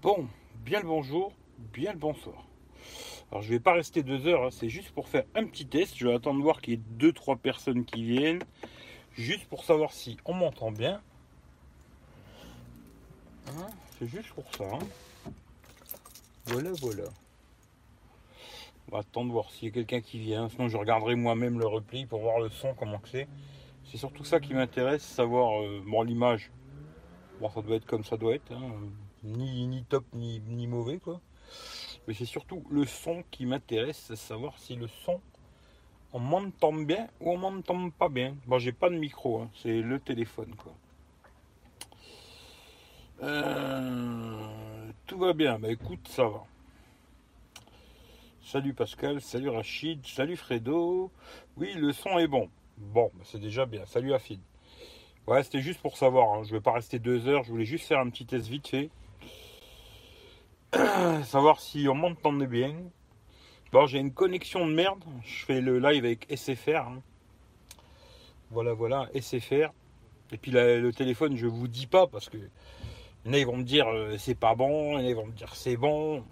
[0.00, 0.28] Bon,
[0.64, 1.32] bien le bonjour,
[1.72, 2.44] bien le bonsoir.
[3.32, 5.96] Alors je vais pas rester deux heures, hein, c'est juste pour faire un petit test.
[5.96, 8.42] Je vais attendre de voir qu'il y ait deux, trois personnes qui viennent.
[9.14, 11.00] Juste pour savoir si on m'entend bien.
[13.48, 13.66] Hein,
[13.98, 14.64] c'est juste pour ça.
[14.72, 15.32] hein.
[16.46, 17.04] Voilà, voilà.
[18.86, 20.48] On va attendre de voir s'il y a quelqu'un qui vient.
[20.48, 23.26] Sinon je regarderai moi-même le repli pour voir le son, comment que c'est.
[23.84, 26.52] C'est surtout ça qui m'intéresse, savoir euh, l'image.
[27.40, 28.52] Bon ça doit être comme ça doit être.
[28.52, 28.70] hein.
[29.24, 31.20] Ni, top ni, mauvais quoi.
[32.06, 35.20] Mais c'est surtout le son qui m'intéresse, c'est savoir si le son
[36.12, 38.34] on m'entend bien ou on m'entend pas bien.
[38.46, 40.72] Bon, j'ai pas de micro, hein, c'est le téléphone quoi.
[43.22, 46.44] Euh, tout va bien, bah écoute, ça va.
[48.42, 51.10] Salut Pascal, salut Rachid, salut Fredo.
[51.58, 52.48] Oui, le son est bon.
[52.78, 53.84] Bon, bah c'est déjà bien.
[53.84, 54.40] Salut Afid.
[55.26, 56.32] Ouais, c'était juste pour savoir.
[56.32, 56.44] hein.
[56.44, 57.42] Je vais pas rester deux heures.
[57.42, 58.88] Je voulais juste faire un petit test vite fait.
[61.24, 62.74] savoir si on m'entendait bien.
[63.72, 65.02] Bon, j'ai une connexion de merde.
[65.24, 66.88] Je fais le live avec SFR.
[66.88, 67.02] hein.
[68.50, 69.72] Voilà, voilà, SFR.
[70.32, 73.88] Et puis le téléphone, je vous dis pas parce que a, ils vont me dire
[73.88, 76.22] euh, c'est pas bon, a, ils vont me dire c'est bon.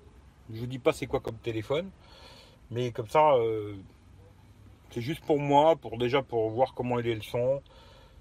[0.53, 1.91] Je vous dis pas c'est quoi comme téléphone.
[2.71, 3.75] Mais comme ça, euh,
[4.91, 7.63] c'est juste pour moi, pour déjà pour voir comment il est le son.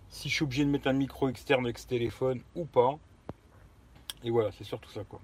[0.09, 2.97] Si je suis obligé de mettre un micro externe avec ce téléphone ou pas.
[4.23, 5.19] Et voilà, c'est surtout ça quoi.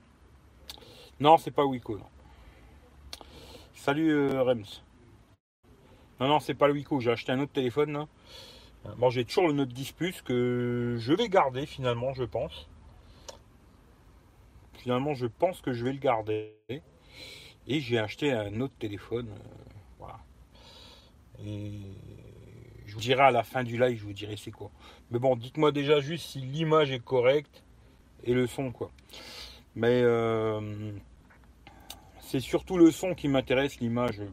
[1.21, 1.63] Non, c'est pas.
[1.63, 2.09] Non.
[3.75, 4.81] Salut euh, Rems.
[6.19, 6.99] Non, non, c'est pas le Wiko.
[6.99, 8.07] J'ai acheté un autre téléphone là.
[8.97, 12.67] Bon, j'ai toujours le Note 10 Plus que je vais garder finalement, je pense.
[14.73, 16.55] Finalement, je pense que je vais le garder.
[17.67, 19.29] Et j'ai acheté un autre téléphone.
[19.29, 19.69] euh,
[19.99, 20.17] voilà.
[21.45, 21.81] Et
[22.87, 24.71] je vous dirai à la fin du live, je vous dirai c'est quoi.
[25.11, 27.63] Mais bon, dites-moi déjà juste si l'image est correcte
[28.23, 28.89] et le son quoi.
[29.75, 30.91] Mais euh,
[32.31, 34.19] c'est surtout le son qui m'intéresse, l'image.
[34.21, 34.27] euh,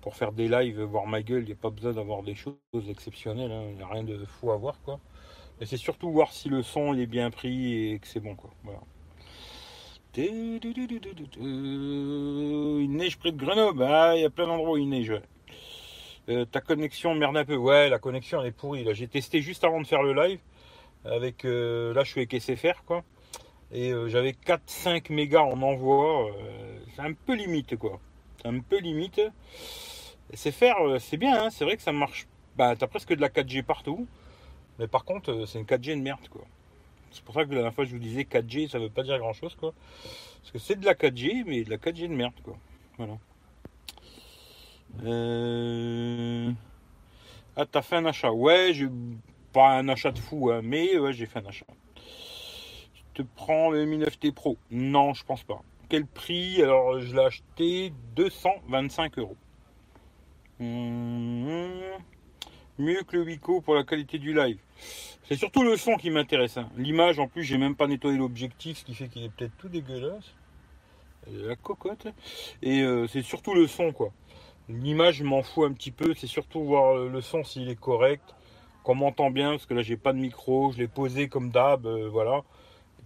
[0.00, 2.56] Pour faire des lives, voir ma gueule, il n'y a pas besoin d'avoir des choses
[2.88, 3.52] exceptionnelles.
[3.52, 3.66] hein.
[3.70, 4.98] Il n'y a rien de fou à voir quoi.
[5.60, 8.50] Mais c'est surtout voir si le son est bien pris et que c'est bon quoi.
[8.64, 8.80] Voilà.
[10.16, 10.60] Il
[12.90, 13.82] neige près de Grenoble.
[13.84, 15.12] Ah, il y a plein d'endroits où il neige.
[16.28, 17.56] Euh, ta connexion merde un peu.
[17.56, 18.86] Ouais, la connexion elle est pourrie.
[18.94, 20.40] J'ai testé juste avant de faire le live.
[21.04, 23.04] Avec euh, là, je suis avec SFR quoi.
[23.72, 26.30] Et euh, j'avais 4-5 mégas en envoi.
[26.32, 28.00] euh, c'est un peu limite quoi.
[28.40, 29.20] C'est un peu limite.
[30.34, 31.44] SFR, euh, c'est bien.
[31.44, 32.26] hein, c'est vrai que ça marche.
[32.56, 34.06] Bah, t'as presque de la 4G partout.
[34.78, 36.44] Mais par contre, c'est une 4G de merde quoi.
[37.10, 39.18] C'est pour ça que la dernière fois je vous disais 4G, ça veut pas dire
[39.18, 39.74] grand chose quoi.
[40.40, 42.56] Parce que c'est de la 4G, mais de la 4G de merde quoi.
[42.98, 43.18] Voilà.
[45.04, 46.50] Euh...
[47.56, 48.88] Ah, t'as fait un achat Ouais, j'ai
[49.52, 51.66] pas un achat de fou, hein, mais ouais, j'ai fait un achat.
[53.18, 55.60] Te prends le Mi 9T Pro Non, je pense pas.
[55.88, 56.62] Quel prix?
[56.62, 59.36] Alors, je l'ai acheté 225 euros.
[60.60, 61.80] Hum,
[62.78, 64.58] Mieux que le Wico pour la qualité du live.
[65.24, 66.58] C'est surtout le son qui m'intéresse.
[66.58, 66.68] hein.
[66.76, 69.68] L'image, en plus, j'ai même pas nettoyé l'objectif, ce qui fait qu'il est peut-être tout
[69.68, 70.32] dégueulasse.
[71.28, 72.06] Euh, La cocotte.
[72.62, 74.12] Et euh, c'est surtout le son, quoi.
[74.68, 76.14] L'image, je m'en fous un petit peu.
[76.14, 78.22] C'est surtout voir le le son s'il est correct,
[78.84, 80.70] qu'on m'entend bien, parce que là, j'ai pas de micro.
[80.70, 82.44] Je l'ai posé comme d'hab, euh, voilà.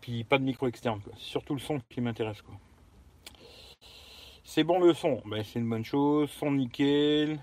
[0.03, 1.01] Puis, pas de micro externe.
[1.17, 2.55] C'est surtout le son qui m'intéresse, quoi.
[4.43, 6.29] C'est bon le son, ben, c'est une bonne chose.
[6.29, 7.39] Son nickel.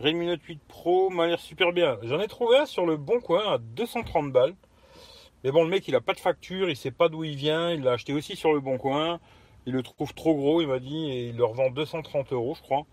[0.00, 1.98] Redmi Note 8 Pro m'a l'air super bien.
[2.02, 4.54] J'en ai trouvé un sur le bon coin à 230 balles.
[5.44, 7.70] Mais bon, le mec, il a pas de facture, il sait pas d'où il vient.
[7.70, 9.20] Il l'a acheté aussi sur le bon coin.
[9.66, 12.62] Il le trouve trop gros, il m'a dit, et il le revend 230 euros, je
[12.62, 12.86] crois.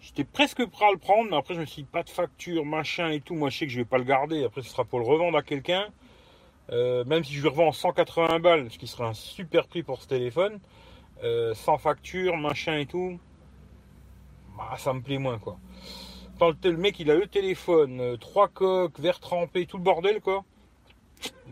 [0.00, 2.64] J'étais presque prêt à le prendre, mais après, je me suis dit, pas de facture,
[2.64, 3.34] machin et tout.
[3.34, 4.42] Moi, je sais que je vais pas le garder.
[4.44, 5.88] Après, ce sera pour le revendre à quelqu'un.
[6.72, 10.02] Euh, même si je le revends 180 balles, ce qui serait un super prix pour
[10.02, 10.60] ce téléphone,
[11.24, 13.18] euh, sans facture, machin et tout,
[14.56, 15.58] bah, ça me plaît moins, quoi.
[16.38, 19.84] Quand le, le mec, il a le téléphone, euh, trois coques, verre trempé, tout le
[19.84, 20.44] bordel, quoi.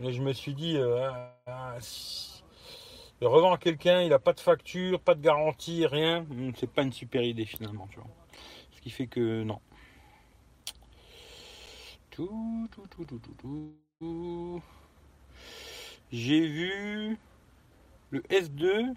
[0.03, 2.43] Et je me suis dit, ah, ah, si-
[3.21, 6.19] le revend à quelqu'un, il a pas de facture, pas de garantie, rien.
[6.31, 8.09] Hum, C'est pas une super idée, finalement, tu vois.
[8.75, 9.59] Ce qui fait que, non.
[12.11, 13.35] Tout, tout, tout, tout, tout,
[13.99, 14.61] tout.
[16.11, 17.17] J'ai vu
[18.09, 18.93] le S2.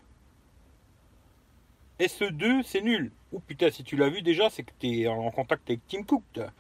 [2.01, 3.13] SE2, c'est nul.
[3.33, 6.03] Oh putain, si tu l'as vu déjà, c'est que tu es en contact avec Tim
[6.03, 6.25] Cook.
[6.33, 6.51] toi.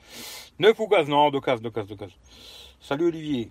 [0.60, 2.12] Neuf ou gaz Non, de gaz, de gaz, de gaz.
[2.80, 3.50] Salut Olivier.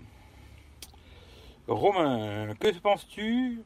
[1.68, 3.62] Romain, que penses-tu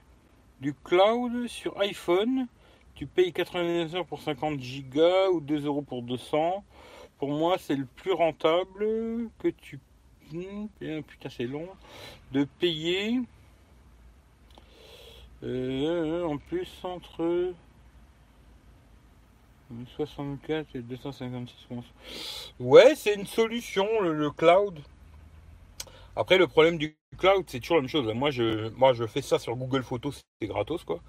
[0.59, 2.47] du cloud sur iPhone?
[2.95, 6.63] Tu payes 99 euros pour 50 gigas ou 2 euros pour 200.
[7.19, 9.79] Pour moi, c'est le plus rentable que tu.
[10.31, 11.67] Hmm, Putain, c'est long.
[12.31, 13.21] De payer
[15.43, 17.53] Euh, en plus, entre
[19.95, 21.67] 64 et 256
[22.59, 24.79] Ouais, c'est une solution, le, cloud.
[26.15, 28.11] Après, le problème du cloud, c'est toujours la même chose.
[28.15, 30.99] Moi je, moi, je fais ça sur Google Photos, c'est gratos, quoi.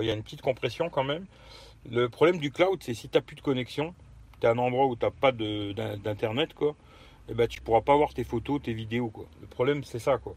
[0.00, 1.26] il y a une petite compression quand même.
[1.90, 3.94] Le problème du cloud, c'est si tu n'as plus de connexion,
[4.40, 6.76] tu à un endroit où tu n'as pas d'internet, quoi,
[7.32, 9.26] eh ben, tu pourras pas voir tes photos, tes vidéos, quoi.
[9.40, 10.36] Le problème, c'est ça, quoi.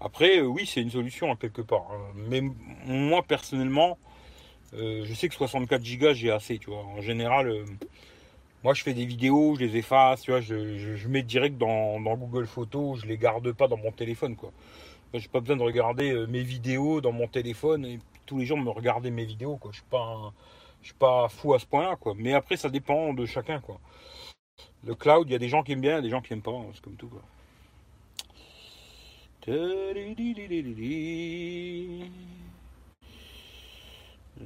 [0.00, 1.86] Après, euh, oui, c'est une solution, hein, quelque part.
[1.90, 2.12] Hein.
[2.28, 2.42] Mais
[2.86, 3.98] moi, personnellement,
[4.74, 6.84] euh, je sais que 64 Go j'ai assez, tu vois.
[6.84, 7.64] En général, euh,
[8.64, 12.46] moi je fais des vidéos, je les efface, tu vois, je, mets direct dans, Google
[12.46, 14.52] Photos, je les garde pas dans mon téléphone, quoi.
[15.14, 18.70] J'ai pas besoin de regarder mes vidéos dans mon téléphone et tous les jours me
[18.70, 19.58] regarder mes vidéos.
[19.70, 19.84] Je suis
[20.82, 21.96] je suis pas fou à ce point-là.
[22.16, 23.80] Mais après, ça dépend de chacun, quoi.
[24.86, 26.52] Le cloud, il y a des gens qui aiment bien, des gens qui aiment pas,
[26.52, 27.22] hein, c'est comme tout, quoi.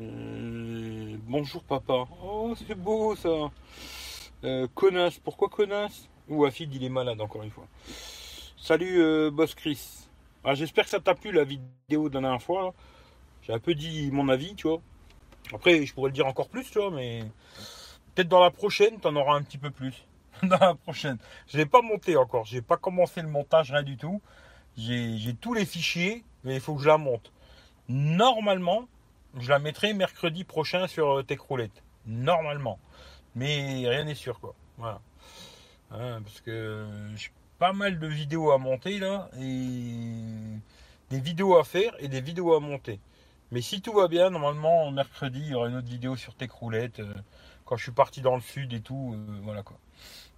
[0.01, 2.07] Euh, bonjour papa.
[2.23, 3.51] Oh, c'est beau ça.
[4.45, 5.19] Euh, connasse.
[5.19, 7.67] Pourquoi connasse Ou Afid, il est malade encore une fois.
[8.57, 10.07] Salut euh, Boss Chris.
[10.45, 12.73] Ah, J'espère que ça t'a plu la vidéo de la dernière fois.
[13.43, 14.81] J'ai un peu dit mon avis, tu vois.
[15.53, 17.25] Après, je pourrais le dire encore plus, tu vois, mais
[18.15, 20.07] peut-être dans la prochaine, t'en auras un petit peu plus.
[20.43, 21.19] dans la prochaine.
[21.49, 22.45] Je n'ai pas monté encore.
[22.45, 24.21] J'ai pas commencé le montage, rien du tout.
[24.77, 27.33] J'ai tous les fichiers, mais il faut que je la monte.
[27.89, 28.89] Normalement,
[29.39, 31.83] je la mettrai mercredi prochain sur euh, Techroulette.
[32.07, 32.79] Normalement.
[33.35, 34.55] Mais rien n'est sûr, quoi.
[34.79, 35.01] Voilà.
[35.91, 36.87] Hein, parce que
[37.17, 39.29] j'ai pas mal de vidéos à monter là.
[39.39, 40.15] Et
[41.11, 43.01] des vidéos à faire et des vidéos à monter.
[43.51, 47.03] Mais si tout va bien, normalement, mercredi, il y aura une autre vidéo sur Techroulette.
[47.70, 49.14] Euh, quand je suis parti dans le sud et tout.
[49.14, 49.78] Euh, voilà quoi.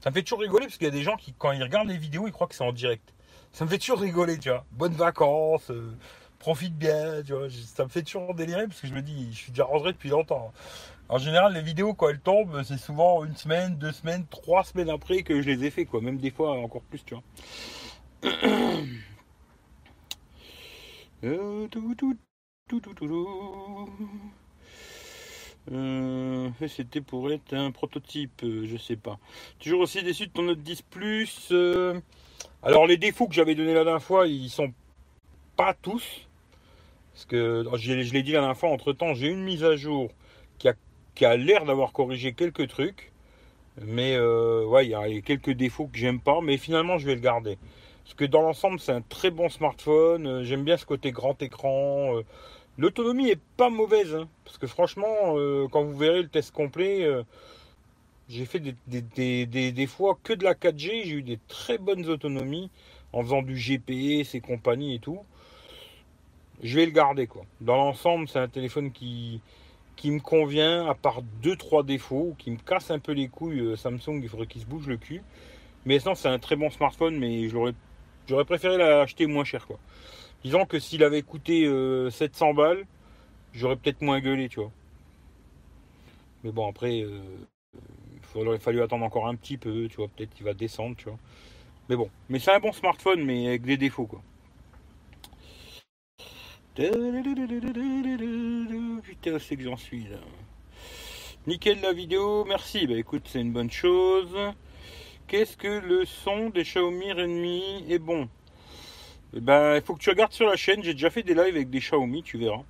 [0.01, 1.89] Ça me fait toujours rigoler parce qu'il y a des gens qui, quand ils regardent
[1.89, 3.15] les vidéos, ils croient que c'est en direct.
[3.53, 4.65] Ça me fait toujours rigoler, tu vois.
[4.73, 5.71] Bonnes vacances
[6.39, 7.49] profite bien, tu vois.
[7.51, 10.09] Ça me fait toujours délirer parce que je me dis, je suis déjà rentré depuis
[10.09, 10.53] longtemps.
[11.09, 14.91] En général, les vidéos, quand elles tombent, c'est souvent une semaine, deux semaines, trois semaines
[14.91, 16.01] après que je les ai fait, quoi.
[16.01, 17.23] Même des fois encore plus, tu vois.
[21.25, 21.69] Euh,
[25.71, 29.19] euh, c'était pour être un prototype, euh, je sais pas.
[29.61, 31.53] Toujours aussi déçu de ton Note 10 Plus.
[32.63, 34.73] alors les défauts que j'avais donnés la dernière fois, ils sont
[35.57, 36.27] pas tous.
[37.13, 40.11] Parce que je, l'ai dit la dernière fois, entre temps, j'ai une mise à jour
[40.59, 40.75] qui a,
[41.15, 43.13] qui a l'air d'avoir corrigé quelques trucs.
[43.81, 47.15] Mais euh, ouais, il y a quelques défauts que j'aime pas, mais finalement je vais
[47.15, 47.59] le garder.
[48.05, 50.27] Parce que dans l'ensemble, c'est un très bon smartphone.
[50.27, 52.21] Euh, j'aime bien ce côté grand écran.
[52.79, 52.83] Euh.
[52.83, 54.15] L'autonomie est pas mauvaise.
[54.15, 54.29] Hein.
[54.45, 55.35] parce que franchement,
[55.71, 57.07] quand vous verrez le test complet,
[58.29, 61.05] j'ai fait des, fois que de la 4G.
[61.05, 62.71] J'ai eu des très bonnes autonomies
[63.13, 65.21] en faisant du GPS et compagnie et tout
[66.63, 67.43] je vais le garder quoi.
[67.61, 69.41] Dans l'ensemble, c'est un téléphone qui,
[69.97, 73.61] qui me convient, à part 2-3 défauts, qui me casse un peu les couilles.
[73.61, 75.23] Euh, Samsung, il faudrait qu'il se bouge le cul.
[75.85, 79.79] Mais sinon, c'est un très bon smartphone, mais j'aurais préféré l'acheter moins cher quoi.
[80.45, 81.65] Disons que s'il avait coûté
[82.11, 82.87] 700 euh, balles,
[83.53, 84.73] j'aurais peut-être moins gueulé, tu vois.
[86.43, 87.21] Mais bon, après, euh,
[88.35, 90.09] il aurait fallu attendre encore un petit peu, tu vois.
[90.09, 91.19] Peut-être qu'il va descendre, tu vois.
[91.89, 94.23] Mais bon, mais c'est un bon smartphone, mais avec des défauts, quoi.
[99.03, 100.19] Putain, c'est que j'en suis là.
[101.47, 102.87] Nickel la vidéo, merci.
[102.87, 104.35] Bah écoute, c'est une bonne chose.
[105.27, 108.29] Qu'est-ce que le son des Xiaomi Redmi est bon?
[109.35, 110.83] Eh ben, il faut que tu regardes sur la chaîne.
[110.83, 112.63] J'ai déjà fait des lives avec des Xiaomi, tu verras.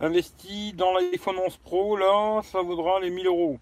[0.00, 3.58] Investi dans l'iPhone 11 Pro, là, ça vaudra les 1000 euros.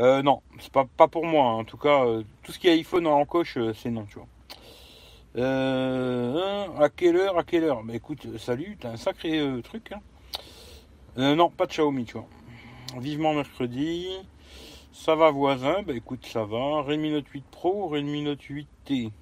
[0.00, 1.50] Euh, non, c'est pas, pas pour moi.
[1.50, 1.54] Hein.
[1.58, 4.18] En tout cas, euh, tout ce qui est iPhone en coche, euh, c'est non, tu
[4.18, 4.26] vois.
[5.36, 7.84] À quelle heure À quelle heure?
[7.84, 9.92] Bah écoute, salut, t'as un sacré truc.
[9.92, 11.34] Hein.
[11.36, 12.26] Non, pas de Xiaomi, tu vois.
[12.96, 14.08] Vivement mercredi.
[14.92, 16.82] Ça va voisin Bah écoute, ça va.
[16.82, 19.12] Redmi Note 8 Pro, Redmi Note 8T.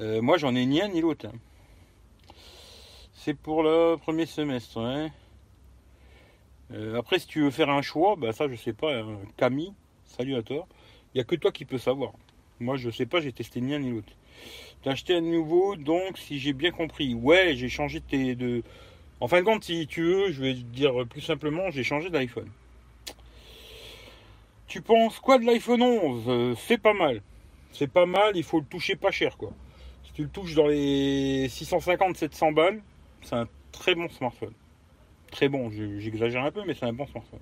[0.00, 1.26] Moi, j'en ai ni un ni l'autre.
[1.26, 1.38] Hein.
[3.14, 4.78] C'est pour le premier semestre.
[4.78, 5.10] Hein.
[6.96, 9.02] après, si tu veux faire un choix, bah ça, je sais pas.
[9.36, 9.72] Camille,
[10.04, 10.66] salut à toi.
[11.12, 12.12] Il n'y a que toi qui peux savoir.
[12.60, 14.12] Moi, je sais pas, j'ai testé ni un ni l'autre.
[14.82, 18.62] T'as acheté un nouveau, donc si j'ai bien compris, ouais, j'ai changé tes de.
[19.20, 22.10] En fin de compte, si tu veux, je vais te dire plus simplement, j'ai changé
[22.10, 22.48] d'iPhone.
[24.68, 27.22] Tu penses quoi de l'iPhone 11 euh, C'est pas mal.
[27.72, 29.50] C'est pas mal, il faut le toucher pas cher quoi.
[30.18, 32.82] Tu le touches dans les 650-700 balles,
[33.22, 34.52] c'est un très bon smartphone.
[35.30, 37.38] Très bon, j'exagère un peu, mais c'est un bon smartphone.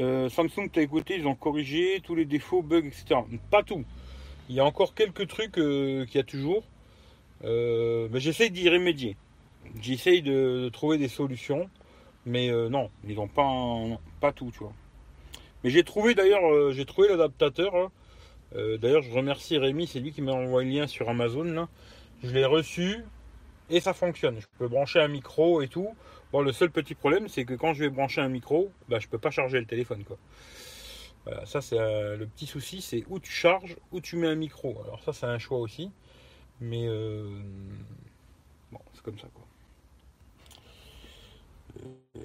[0.00, 3.20] Euh, Samsung, t'as écouté, ils ont corrigé tous les défauts, bugs, etc.
[3.48, 3.84] Pas tout.
[4.48, 6.64] Il y a encore quelques trucs euh, qu'il y a toujours.
[7.44, 9.16] Euh, mais j'essaie d'y remédier.
[9.80, 11.70] j'essaye de, trouver des solutions,
[12.24, 14.72] mais euh, non, ils n'ont pas, pas tout, tu vois.
[15.62, 17.76] Mais j'ai trouvé d'ailleurs, j'ai trouvé l'adaptateur.
[17.76, 17.92] Hein.
[18.78, 21.68] D'ailleurs, je remercie Rémi, c'est lui qui m'a envoyé le lien sur Amazon.
[22.22, 23.04] Je l'ai reçu
[23.70, 24.40] et ça fonctionne.
[24.40, 25.88] Je peux brancher un micro et tout.
[26.32, 29.08] Bon, le seul petit problème, c'est que quand je vais brancher un micro, bah, je
[29.08, 30.18] peux pas charger le téléphone, quoi.
[31.24, 34.80] Voilà, ça c'est le petit souci, c'est où tu charges, où tu mets un micro.
[34.84, 35.90] Alors ça c'est un choix aussi,
[36.60, 37.28] mais euh,
[38.72, 39.28] bon, c'est comme ça.
[41.84, 42.20] Euh,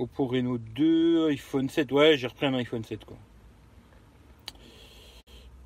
[0.00, 3.16] Oppo Reno 2, iPhone 7, ouais j'ai repris un iPhone 7 quoi.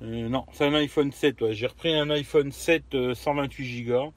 [0.01, 4.13] Euh, non, c'est un iPhone 7, j'ai repris un iPhone 7 128 Go.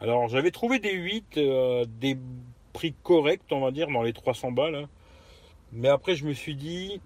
[0.00, 1.38] Alors j'avais trouvé des 8,
[2.00, 2.16] des
[2.72, 4.76] prix correct, on va dire, dans les 300 balles.
[4.76, 4.88] Hein.
[5.72, 7.00] Mais après, je me suis dit,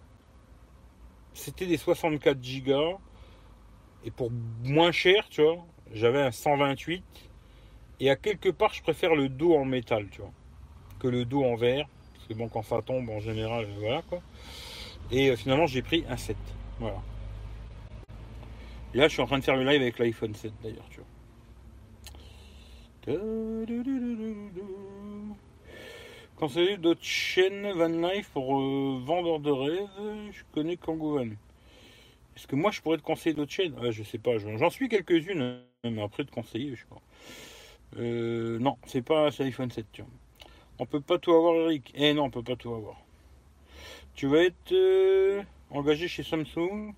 [1.32, 3.00] c'était des 64 Go
[4.04, 4.30] Et pour
[4.64, 7.02] moins cher, tu vois, j'avais un 128.
[8.00, 10.32] Et à quelque part, je préfère le dos en métal, tu vois,
[10.98, 11.88] que le dos en verre.
[12.28, 14.20] Que bon, quand ça tombe, en général, voilà quoi.
[15.10, 16.36] Et euh, finalement, j'ai pris un 7.
[16.78, 17.02] Voilà.
[18.94, 21.00] Et là, je suis en train de faire le live avec l'iPhone 7 d'ailleurs, tu
[21.00, 21.06] vois.
[26.36, 29.88] Conseiller d'autres chaînes Van Life pour euh, vendeurs de rêves,
[30.32, 31.28] je connais Kangoo Van.
[32.36, 33.74] Est-ce que moi je pourrais te conseiller d'autres chaînes?
[33.90, 37.02] Je sais pas, j'en suis quelques-unes, mais après de conseiller, je sais pas.
[37.98, 40.10] Euh, non, c'est pas iPhone 7, tu vois.
[40.82, 41.92] On peut pas tout avoir, Eric.
[41.94, 42.96] Eh non, on peut pas tout avoir.
[44.16, 46.92] Tu vas être euh, engagé chez Samsung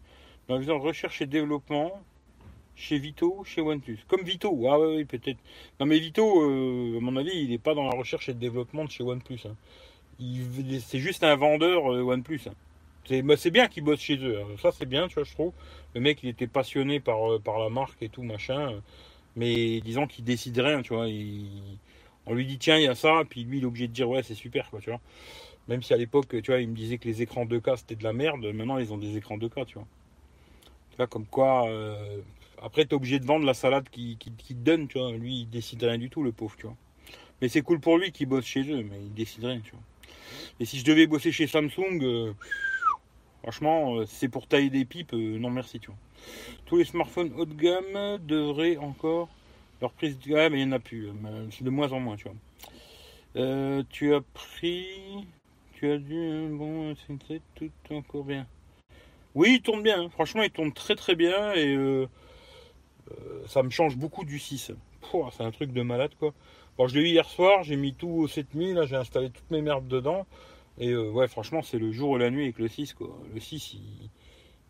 [0.48, 1.92] dans la recherche et développement
[2.76, 3.98] chez Vito, chez OnePlus.
[4.08, 5.36] Comme Vito, ah oui, peut-être.
[5.78, 8.38] Non mais Vito, euh, à mon avis, il n'est pas dans la recherche et le
[8.38, 9.40] développement de chez OnePlus.
[9.44, 9.54] Hein.
[10.80, 12.40] C'est juste un vendeur euh, OnePlus.
[12.46, 13.20] Hein.
[13.22, 14.40] Bah, c'est bien qu'il bosse chez eux.
[14.40, 14.56] Hein.
[14.62, 15.52] Ça c'est bien, tu vois, je trouve.
[15.94, 18.80] Le mec, il était passionné par, par la marque et tout, machin.
[19.36, 21.06] Mais disons qu'il décide rien, tu vois.
[22.26, 24.08] On lui dit, tiens, il y a ça, puis lui, il est obligé de dire,
[24.08, 25.00] ouais, c'est super, quoi, tu vois.
[25.68, 28.04] Même si à l'époque, tu vois, il me disait que les écrans 2K, c'était de
[28.04, 28.44] la merde.
[28.52, 29.86] Maintenant, ils ont des écrans 2K, tu vois.
[30.90, 31.68] Tu vois, comme quoi,
[32.62, 35.12] après, tu es obligé de vendre la salade qui, te donne, tu vois.
[35.12, 36.76] Lui, il décide rien du tout, le pauvre, tu vois.
[37.42, 39.82] Mais c'est cool pour lui qu'il bosse chez eux, mais il décide rien, tu vois.
[40.60, 42.32] Et si je devais bosser chez Samsung, euh,
[43.42, 45.98] franchement, euh, c'est pour tailler des pipes, euh, non merci, tu vois.
[46.64, 49.28] Tous les smartphones haut de gamme devraient encore
[49.84, 51.10] leur prise de gamme, il n'y en a plus.
[51.50, 53.82] C'est de moins en moins, tu vois.
[53.90, 55.26] tu as pris.
[55.74, 56.94] Tu as dû un bon
[57.54, 58.46] tout encore bien.
[59.34, 60.02] Oui, il tourne bien.
[60.02, 60.08] Hein.
[60.10, 62.06] Franchement, il tourne très très bien et euh,
[63.46, 64.72] ça me change beaucoup du 6.
[65.32, 66.32] C'est un truc de malade quoi.
[66.78, 69.50] Bon, je l'ai eu hier soir, j'ai mis tout au 7000, là j'ai installé toutes
[69.50, 70.26] mes merdes dedans.
[70.78, 73.16] Et euh, ouais, franchement, c'est le jour et la nuit avec le 6 quoi.
[73.32, 73.76] Le 6,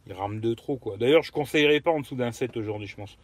[0.07, 0.97] il, rame de trop quoi.
[0.97, 3.17] D'ailleurs, je conseillerais pas en dessous d'un 7 aujourd'hui, je pense.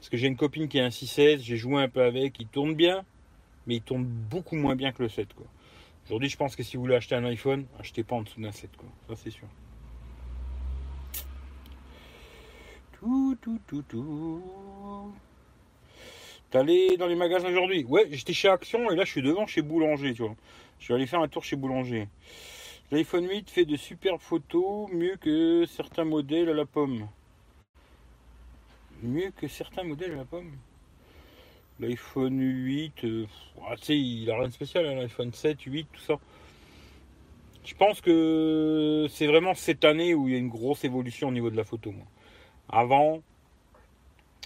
[0.00, 2.46] Parce que j'ai une copine qui a un 6S, j'ai joué un peu avec, il
[2.46, 3.04] tourne bien,
[3.66, 5.44] mais il tourne beaucoup moins bien que le 7 quoi.
[6.06, 8.50] Aujourd'hui, je pense que si vous voulez acheter un iPhone, achetez pas en dessous d'un
[8.50, 8.88] 7 quoi.
[9.08, 9.46] Ça c'est sûr.
[12.92, 15.12] Tout, tout, tout, tout.
[16.50, 19.46] T'es allé dans les magasins aujourd'hui Ouais, j'étais chez Action et là je suis devant
[19.46, 20.34] chez Boulanger, tu vois.
[20.78, 22.08] Je vais aller faire un tour chez Boulanger.
[22.90, 27.06] L'iPhone 8 fait de superbes photos, mieux que certains modèles à la pomme.
[29.02, 30.52] Mieux que certains modèles la pomme.
[31.80, 33.26] L'iPhone 8, euh,
[33.66, 36.18] ah, tu sais, il a rien de spécial, hein, l'iPhone 7, 8, tout ça.
[37.64, 41.32] Je pense que c'est vraiment cette année où il y a une grosse évolution au
[41.32, 41.90] niveau de la photo.
[41.92, 42.06] Moi.
[42.68, 43.22] Avant,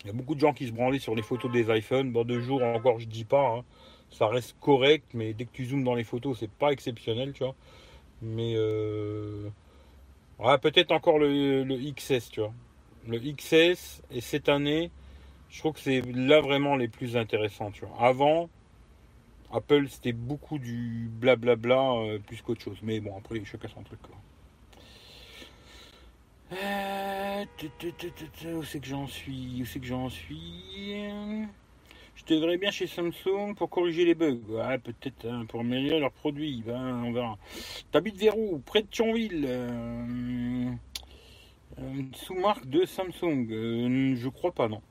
[0.04, 2.12] il y a beaucoup de gens qui se branlaient sur les photos des iPhones.
[2.12, 3.56] Bon, de jour encore, je dis pas.
[3.56, 3.64] Hein.
[4.10, 7.44] Ça reste correct, mais dès que tu zoomes dans les photos, c'est pas exceptionnel, tu
[7.44, 7.54] vois.
[8.22, 9.48] Mais euh...
[10.60, 12.52] peut-être encore le, XS, tu vois.
[13.06, 14.90] Le XS, et cette année,
[15.50, 17.70] je trouve que c'est là vraiment les plus intéressants.
[17.98, 18.48] Avant,
[19.52, 22.78] Apple, c'était beaucoup du blablabla euh, plus qu'autre chose.
[22.82, 24.00] Mais bon, après, chacun son truc.
[26.52, 27.44] Euh,
[28.56, 29.62] où c'est que j'en suis?
[29.62, 30.62] Où c'est que j'en suis?
[32.16, 34.40] Je devrais bien chez Samsung pour corriger les bugs.
[34.48, 36.62] Ouais, peut-être hein, pour améliorer leurs produits.
[36.64, 37.38] Ben, on verra.
[37.92, 39.44] T'habites vers où Près de Thionville.
[39.46, 40.70] Euh,
[41.78, 43.46] euh, sous-marque de Samsung.
[43.48, 44.82] je crois pas, non.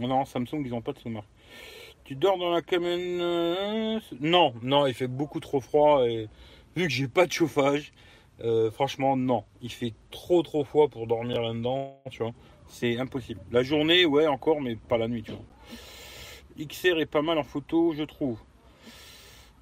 [0.00, 1.28] Non, Samsung, ils n'ont pas de sous-marque.
[2.04, 3.18] Tu dors dans la cabine
[4.20, 6.28] Non, non, il fait beaucoup trop froid et
[6.76, 7.92] vu que j'ai pas de chauffage,
[8.44, 9.44] euh, franchement, non.
[9.62, 12.32] Il fait trop trop froid pour dormir là-dedans, tu vois.
[12.68, 13.40] C'est impossible.
[13.50, 16.66] La journée, ouais, encore, mais pas la nuit, tu vois.
[16.66, 18.38] XR est pas mal en photo, je trouve.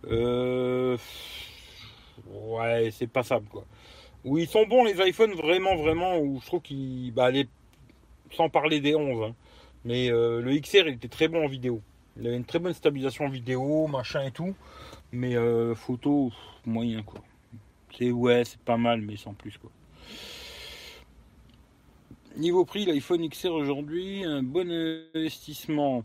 [0.08, 0.96] Euh,
[2.26, 3.64] ouais, c'est passable, quoi.
[4.24, 7.12] Où ils sont bons, les iPhones, vraiment, vraiment, où je trouve qu'ils.
[7.12, 7.30] Bah.
[8.32, 9.22] Sans parler des 11.
[9.22, 9.34] Hein.
[9.84, 11.80] Mais euh, le XR, il était très bon en vidéo.
[12.18, 14.54] Il avait une très bonne stabilisation vidéo, machin et tout.
[15.12, 16.32] Mais euh, photo,
[16.64, 17.20] moyen quoi.
[17.96, 19.70] C'est ouais, c'est pas mal, mais sans plus quoi.
[22.36, 24.70] Niveau prix, l'iPhone XR aujourd'hui, un bon
[25.14, 26.04] investissement.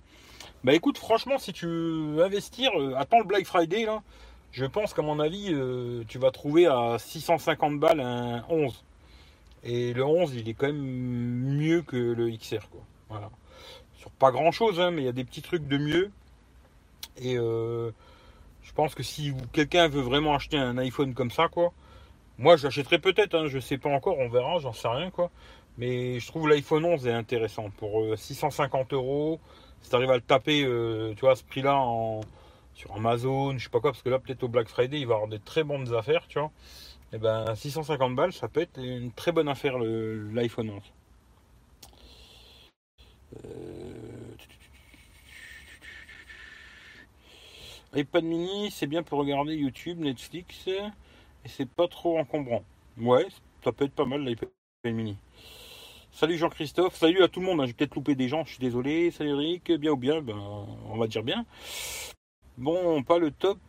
[0.64, 4.04] Bah écoute, franchement, si tu veux investir, euh, attends le Black Friday là.
[4.52, 8.84] Je pense qu'à mon avis, euh, tu vas trouver à 650 balles un 11.
[9.64, 12.68] Et le 11, il est quand même mieux que le XR.
[13.10, 13.30] Voilà.
[13.96, 16.12] Sur pas grand chose, hein, mais il y a des petits trucs de mieux.
[17.18, 17.92] Et euh,
[18.62, 21.72] je pense que si quelqu'un veut vraiment acheter un iPhone comme ça, quoi,
[22.38, 25.30] moi j'achèterais peut-être, hein, je sais pas encore, on verra, j'en sais rien quoi.
[25.78, 27.70] Mais je trouve l'iPhone 11 est intéressant.
[27.78, 29.40] Pour 650 euros,
[29.82, 30.64] si tu arrives à le taper,
[31.16, 32.22] tu vois, à ce prix-là en,
[32.74, 35.14] sur Amazon, je sais pas quoi, parce que là, peut-être au Black Friday, il va
[35.14, 36.52] y avoir des très bonnes affaires, tu vois.
[37.14, 40.82] Et ben, 650 balles, ça peut être une très bonne affaire, l'iPhone 11.
[43.46, 44.12] Euh...
[47.94, 52.64] iPad mini, c'est bien pour regarder YouTube, Netflix, et c'est pas trop encombrant.
[52.98, 53.28] Ouais,
[53.64, 54.50] ça peut être pas mal l'iPad
[54.86, 55.18] mini.
[56.14, 57.66] Salut Jean-Christophe, salut à tout le monde, hein.
[57.66, 59.12] j'ai peut-être loupé des gens, je suis désolé.
[59.12, 61.46] Salut Eric, bien ou bien, ben, on va dire bien.
[62.58, 63.60] Bon, pas le top.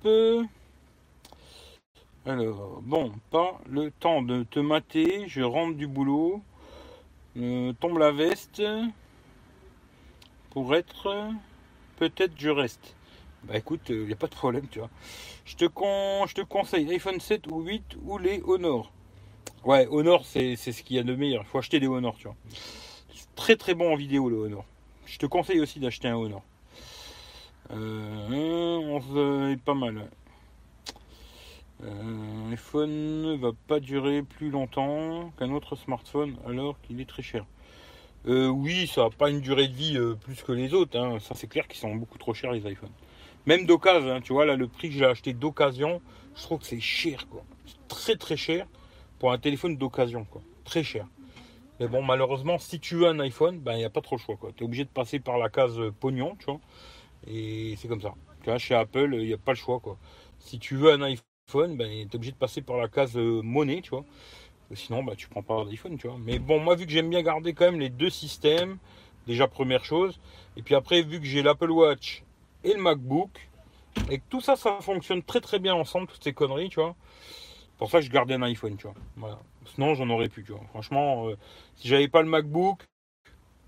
[2.26, 5.24] Alors, bon, pas le temps de te mater.
[5.28, 6.42] Je rentre du boulot.
[7.36, 8.62] Euh, tombe la veste.
[10.50, 11.30] Pour être.
[11.96, 12.96] Peut-être je reste.
[13.44, 14.90] Bah écoute, il euh, n'y a pas de problème, tu vois.
[15.44, 18.92] Je te, con, conseille iPhone 7 ou 8 ou les Honor.
[19.64, 21.42] Ouais, Honor, c'est ce qu'il y a de meilleur.
[21.42, 22.36] Il faut acheter des Honor, tu vois.
[23.34, 24.64] Très très bon en vidéo, le Honor.
[25.06, 26.42] Je te conseille aussi d'acheter un Honor.
[27.72, 30.08] Euh, on est pas mal.
[31.84, 37.22] Euh, iPhone ne va pas durer plus longtemps qu'un autre smartphone alors qu'il est très
[37.22, 37.44] cher.
[38.26, 40.96] Euh, oui, ça n'a pas une durée de vie euh, plus que les autres.
[40.98, 41.18] Hein.
[41.18, 42.92] Ça, c'est clair qu'ils sont beaucoup trop chers, les iPhones.
[43.46, 46.00] Même d'occasion, hein, tu vois, là, le prix que j'ai acheté d'occasion,
[46.37, 47.42] je trouve que c'est cher, quoi.
[47.88, 48.66] Très, très cher
[49.18, 50.42] pour un téléphone d'occasion, quoi.
[50.64, 51.06] Très cher.
[51.80, 54.20] Mais bon, malheureusement, si tu veux un iPhone, ben, il n'y a pas trop le
[54.20, 54.52] choix, quoi.
[54.56, 56.61] Tu es obligé de passer par la case pognon, tu vois.
[57.26, 58.14] Et c'est comme ça.
[58.42, 59.96] Tu vois, chez Apple, il n'y a pas le choix, quoi.
[60.38, 63.40] Si tu veux un iPhone, ben, tu es obligé de passer par la case euh,
[63.42, 64.04] monnaie, tu vois.
[64.74, 66.18] Sinon, ben, tu prends pas d'iPhone, tu vois.
[66.18, 68.78] Mais bon, moi, vu que j'aime bien garder quand même les deux systèmes,
[69.26, 70.18] déjà première chose.
[70.56, 72.24] Et puis après, vu que j'ai l'Apple Watch
[72.64, 73.30] et le MacBook,
[74.11, 76.96] et que tout ça, ça fonctionne très très bien ensemble, toutes ces conneries, tu vois.
[77.78, 78.94] Pour ça, je gardais un iPhone, tu vois.
[79.16, 79.38] Voilà.
[79.74, 80.62] Sinon, j'en aurais pu, tu vois.
[80.70, 81.37] Franchement, euh,
[81.76, 82.82] si j'avais pas le MacBook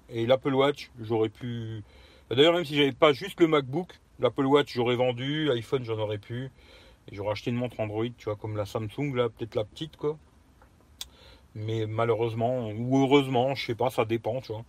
[0.09, 1.83] et l'Apple Watch, j'aurais pu
[2.31, 6.19] D'ailleurs, même si j'avais pas juste le MacBook, l'Apple Watch j'aurais vendu, iPhone j'en aurais
[6.19, 6.51] pu.
[7.11, 9.97] Et j'aurais acheté une montre Android, tu vois, comme la Samsung, là, peut-être la petite,
[9.97, 10.17] quoi.
[11.55, 14.65] Mais malheureusement, ou heureusement, je sais pas, ça dépend, tu vois.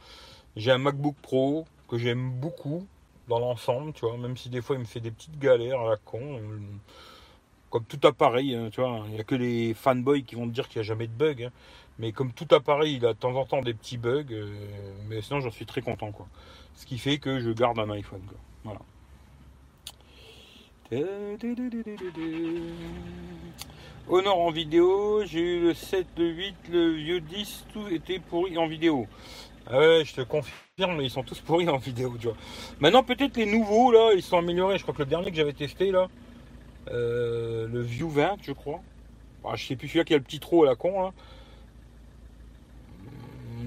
[0.56, 2.86] J'ai un MacBook Pro que j'aime beaucoup
[3.28, 5.90] dans l'ensemble, tu vois, même si des fois il me fait des petites galères à
[5.92, 6.42] la con.
[7.70, 10.54] Comme tout appareil, hein, tu vois, il n'y a que les fanboys qui vont te
[10.54, 11.44] dire qu'il n'y a jamais de bug.
[11.44, 11.52] Hein.
[11.98, 14.26] Mais comme tout appareil, il a de temps en temps des petits bugs.
[14.32, 14.54] Euh,
[15.08, 16.28] mais sinon, j'en suis très content, quoi.
[16.76, 18.22] Ce qui fait que je garde un iPhone.
[18.64, 18.80] Voilà.
[24.08, 28.58] Honor en vidéo, j'ai eu le 7, le 8, le vieux 10, tout était pourri
[28.58, 29.08] en vidéo.
[29.72, 32.38] Ouais, je te confirme, ils sont tous pourris en vidéo, tu vois.
[32.80, 34.78] Maintenant, peut-être les nouveaux, là, ils sont améliorés.
[34.78, 36.08] Je crois que le dernier que j'avais testé, là,
[36.92, 38.82] le View 20, je crois.
[39.44, 41.14] Ah, je sais plus celui-là qui a le petit trou à la con, là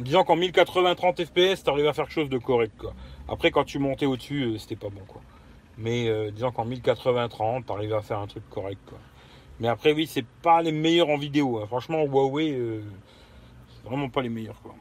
[0.03, 2.73] disons qu'en 1080 30 fps, tu arrives à faire quelque chose de correct.
[2.79, 2.95] Quoi.
[3.29, 5.03] Après, quand tu montais au-dessus, euh, c'était pas bon.
[5.07, 5.21] Quoi.
[5.77, 8.81] Mais euh, disons qu'en 1080 30, tu arrives à faire un truc correct.
[8.87, 8.99] Quoi.
[9.61, 11.59] Mais après, oui, c'est pas les meilleurs en vidéo.
[11.59, 11.67] Hein.
[11.67, 12.83] Franchement, Huawei, euh,
[13.69, 14.61] c'est vraiment pas les meilleurs.
[14.63, 14.75] Quoi.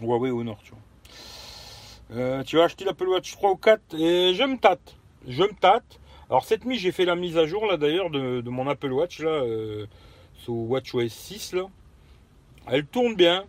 [0.00, 2.44] Huawei Honor, tu vois.
[2.44, 4.96] tu vas acheter l'Apple Watch 3 ou 4 et je me tâte.
[5.26, 6.00] Je me tâte.
[6.28, 9.18] Alors cette nuit, j'ai fait la mise à jour là d'ailleurs de, mon Apple Watch
[9.18, 9.44] là,
[10.38, 11.64] sous WatchOS 6 là.
[12.68, 13.44] Elle tourne bien.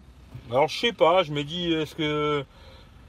[0.50, 2.44] Alors je sais pas, je me dis est-ce que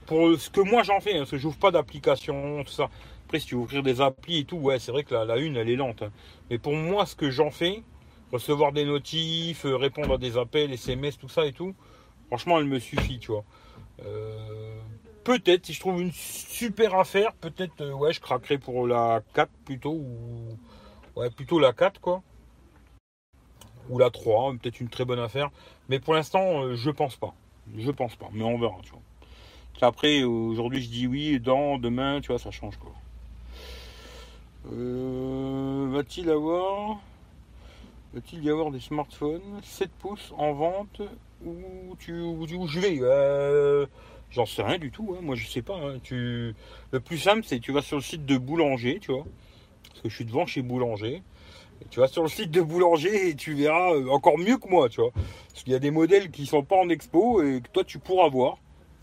[0.07, 2.89] pour ce que moi j'en fais, hein, parce que j'ouvre pas d'application, tout ça.
[3.27, 5.57] Après si tu veux ouvrir des applis et tout, ouais c'est vrai que la, une
[5.57, 6.03] elle est lente.
[6.03, 6.13] Hein.
[6.51, 7.83] Mais pour moi ce que j'en fais,
[8.33, 11.75] recevoir des notifs, euh, répondre à des appels, SMS, tout ça et tout,
[12.29, 13.45] franchement elle me suffit, tu vois.
[14.05, 14.77] Euh,
[15.25, 19.51] peut-être si je trouve une super affaire, peut-être euh, ouais je craquerai pour la 4
[19.65, 20.57] plutôt ou
[21.17, 22.23] ouais plutôt la 4 quoi
[23.89, 25.51] ou la 3, peut-être une très bonne affaire.
[25.89, 27.35] Mais pour l'instant, euh, je pense pas.
[27.77, 29.01] Je pense pas, mais on verra, tu vois.
[29.81, 32.93] Après, aujourd'hui, je dis oui, dans, demain, tu vois, ça change, quoi.
[34.71, 37.01] Euh, va-t-il avoir
[38.15, 41.01] Va-t-il y avoir des smartphones 7 pouces en vente
[41.45, 43.87] où tu où, je vais euh,
[44.31, 45.21] J'en sais rien du tout, hein.
[45.23, 45.77] moi je sais pas.
[45.77, 45.99] Hein.
[46.03, 46.55] Tu...
[46.93, 49.25] Le plus simple, c'est tu vas sur le site de Boulanger, tu vois.
[49.89, 51.23] Parce que je suis devant chez Boulanger.
[51.91, 54.89] Tu vas sur le site de Boulanger et tu verras euh, encore mieux que moi,
[54.89, 55.13] tu vois.
[55.13, 57.99] Parce qu'il y a des modèles qui sont pas en expo et que toi tu
[57.99, 58.59] pourras voir.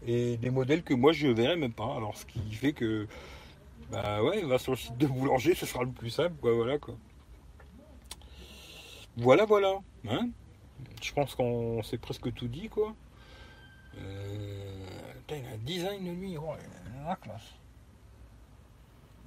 [0.08, 1.96] Et des modèles que moi je verrai même pas.
[1.96, 3.08] Alors ce qui fait que.
[3.92, 6.78] Bah ouais, va sur le site de Boulanger, ce sera le plus simple, quoi, voilà
[6.78, 6.96] quoi.
[9.18, 9.80] Voilà, voilà.
[10.08, 10.30] Hein
[11.02, 12.94] je pense qu'on s'est presque tout dit, quoi.
[13.98, 14.84] Euh,
[15.30, 16.54] il a un design de lui, oh,
[17.06, 17.56] la classe.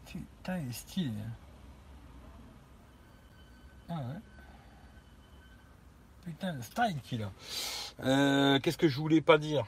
[0.07, 1.09] Putain, il est.
[1.09, 1.41] Hein.
[3.92, 4.18] Ah.
[6.24, 7.33] Putain, le style qu'il a.
[8.05, 9.66] Euh, qu'est-ce que je voulais pas dire?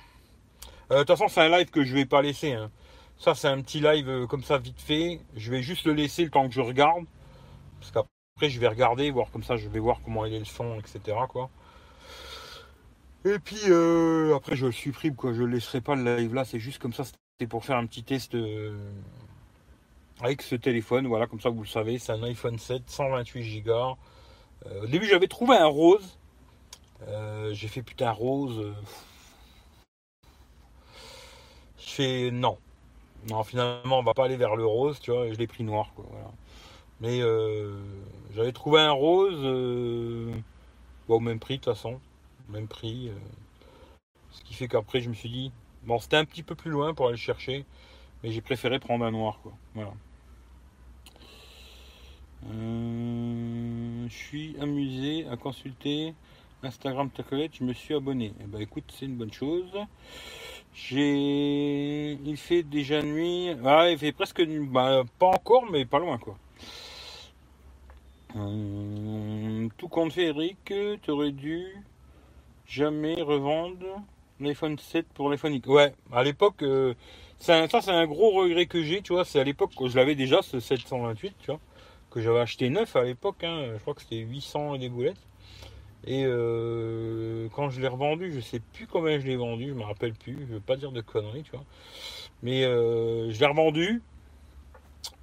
[0.90, 2.52] Euh, De toute façon, c'est un live que je vais pas laisser.
[2.52, 2.70] Hein.
[3.18, 5.20] Ça, c'est un petit live comme ça, vite fait.
[5.36, 7.04] Je vais juste le laisser le temps que je regarde.
[7.80, 10.44] Parce qu'après, je vais regarder, voir comme ça, je vais voir comment il est le
[10.44, 11.16] son, etc.
[13.24, 16.44] Et puis euh, après je le supprime quoi, je ne laisserai pas le live là,
[16.44, 18.76] c'est juste comme ça, c'était pour faire un petit test euh,
[20.20, 23.96] avec ce téléphone, voilà, comme ça vous le savez, c'est un iPhone 7, 128 Go.
[24.82, 26.18] Au début j'avais trouvé un rose,
[27.08, 28.74] euh, j'ai fait putain rose.
[31.78, 32.58] je fais non.
[33.28, 35.92] Non finalement on va pas aller vers le rose, tu vois, je l'ai pris noir.
[37.00, 37.20] Mais
[38.34, 39.44] j'avais trouvé un rose
[41.08, 42.00] au même prix de toute façon
[42.48, 43.08] même prix.
[43.08, 43.18] Euh,
[44.30, 45.52] ce qui fait qu'après, je me suis dit,
[45.84, 47.64] bon, c'était un petit peu plus loin pour aller chercher,
[48.22, 49.38] mais j'ai préféré prendre un noir.
[49.74, 49.92] Voilà.
[52.50, 56.14] Euh, je suis amusé à consulter
[56.62, 58.32] Instagram Tacolette, je me suis abonné.
[58.40, 59.70] Eh ben, écoute, c'est une bonne chose.
[60.74, 63.50] J'ai, il fait déjà nuit.
[63.64, 64.66] Ah, il fait presque nuit.
[64.66, 66.36] Bah, pas encore, mais pas loin, quoi.
[68.36, 71.66] Euh, tout compte fait, Eric, tu aurais dû
[72.66, 74.02] jamais revendre
[74.40, 75.68] l'iPhone 7 pour l'iPhone X.
[75.68, 76.94] Ouais, à l'époque, euh,
[77.38, 79.24] ça c'est un gros regret que j'ai, tu vois.
[79.24, 81.60] C'est à l'époque que je l'avais déjà, ce 728, tu vois,
[82.14, 83.42] que j'avais acheté neuf à l'époque.
[83.42, 85.26] Hein, je crois que c'était 800 et des boulettes.
[86.06, 89.82] Et euh, quand je l'ai revendu, je sais plus combien je l'ai vendu, je me
[89.82, 91.64] rappelle plus, je veux pas dire de conneries, tu vois.
[92.42, 94.02] Mais euh, je l'ai revendu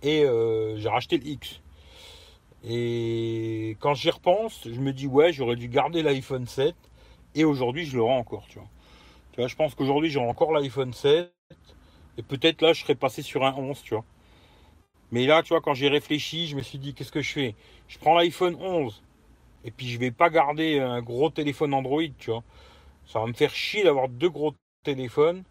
[0.04, 0.26] et
[0.76, 1.62] j'ai racheté le X.
[2.64, 6.76] Et quand j'y repense, je me dis ouais, j'aurais dû garder l'iPhone 7
[7.36, 8.68] et aujourd'hui, je le rends encore, tu vois.
[9.32, 11.32] Tu vois, je pense qu'aujourd'hui, j'ai encore l'iPhone 7.
[12.18, 14.04] Et peut-être là, je serais passé sur un 11, tu vois.
[15.12, 17.56] Mais là, tu vois, quand j'ai réfléchi, je me suis dit, qu'est-ce que je fais?
[17.88, 19.02] Je prends l'iPhone 11.
[19.66, 22.44] Et puis, je vais pas garder un gros téléphone Android, tu vois.
[23.06, 25.44] Ça va me faire chier d'avoir deux gros téléphones.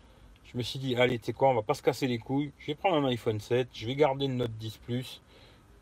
[0.53, 2.53] Je me suis dit, allez, tu sais quoi, on va pas se casser les couilles.
[2.59, 3.69] Je vais prendre un iPhone 7.
[3.73, 5.21] Je vais garder une Note 10 Plus.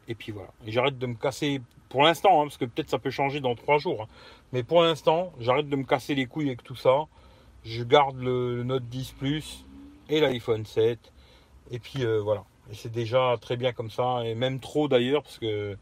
[0.09, 0.51] Et puis voilà.
[0.67, 3.55] Et j'arrête de me casser pour l'instant, hein, parce que peut-être ça peut changer dans
[3.55, 4.03] trois jours.
[4.03, 4.09] Hein.
[4.53, 7.07] Mais pour l'instant, j'arrête de me casser les couilles avec tout ça.
[7.65, 9.65] Je garde le, Note 10 Plus
[10.09, 10.99] et l'iPhone 7.
[11.71, 12.45] Et puis euh, voilà.
[12.73, 14.23] C'est déjà très bien comme ça.
[14.25, 15.77] Et même trop d'ailleurs, parce que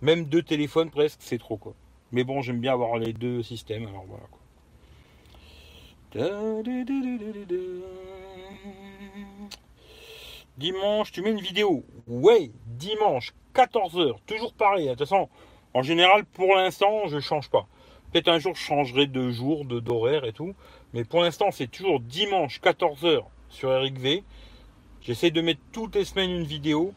[0.00, 1.74] même deux téléphones presque, c'est trop quoi.
[2.12, 3.86] Mais bon, j'aime bien avoir les deux systèmes.
[3.88, 4.24] Alors voilà.
[10.58, 11.84] Dimanche, tu mets une vidéo.
[12.06, 14.16] Ouais, dimanche, 14h.
[14.26, 14.84] Toujours pareil.
[14.84, 15.28] De toute façon,
[15.72, 17.66] en général, pour l'instant, je ne change pas.
[18.12, 20.54] Peut-être un jour, je changerai de jour, d'horaire et tout.
[20.92, 24.22] Mais pour l'instant, c'est toujours dimanche, 14h sur Eric V.
[25.04, 26.94] J'essaie de mettre toutes les semaines une vidéo.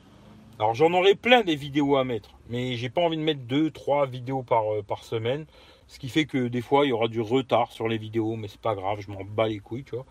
[0.59, 2.35] Alors, j'en aurai plein des vidéos à mettre.
[2.49, 5.47] Mais j'ai pas envie de mettre deux, trois vidéos par, euh, par semaine.
[5.87, 8.47] Ce qui fait que des fois, il y aura du retard sur les vidéos, mais
[8.47, 10.05] c'est pas grave, je m'en bats les couilles, tu vois.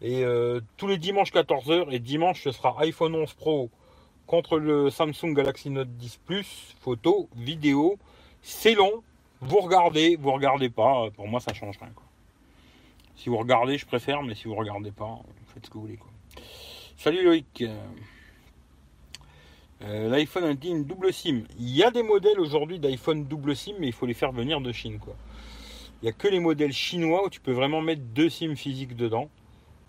[0.00, 3.70] Et euh, tous les dimanches 14h, et dimanche, ce sera iPhone 11 Pro
[4.26, 7.98] contre le Samsung Galaxy Note 10 Plus, photo, vidéo.
[8.40, 9.02] C'est long,
[9.42, 11.92] vous regardez, vous regardez pas, pour moi ça change rien.
[13.16, 15.18] Si vous regardez, je préfère, mais si vous regardez pas,
[15.52, 15.98] faites ce que vous voulez.
[16.96, 17.64] Salut Loïc.
[19.82, 21.42] Euh, L'iPhone a dit une double SIM.
[21.58, 24.60] Il y a des modèles aujourd'hui d'iPhone double SIM, mais il faut les faire venir
[24.60, 24.98] de Chine.
[26.00, 28.96] Il n'y a que les modèles chinois où tu peux vraiment mettre deux SIM physiques
[28.96, 29.28] dedans.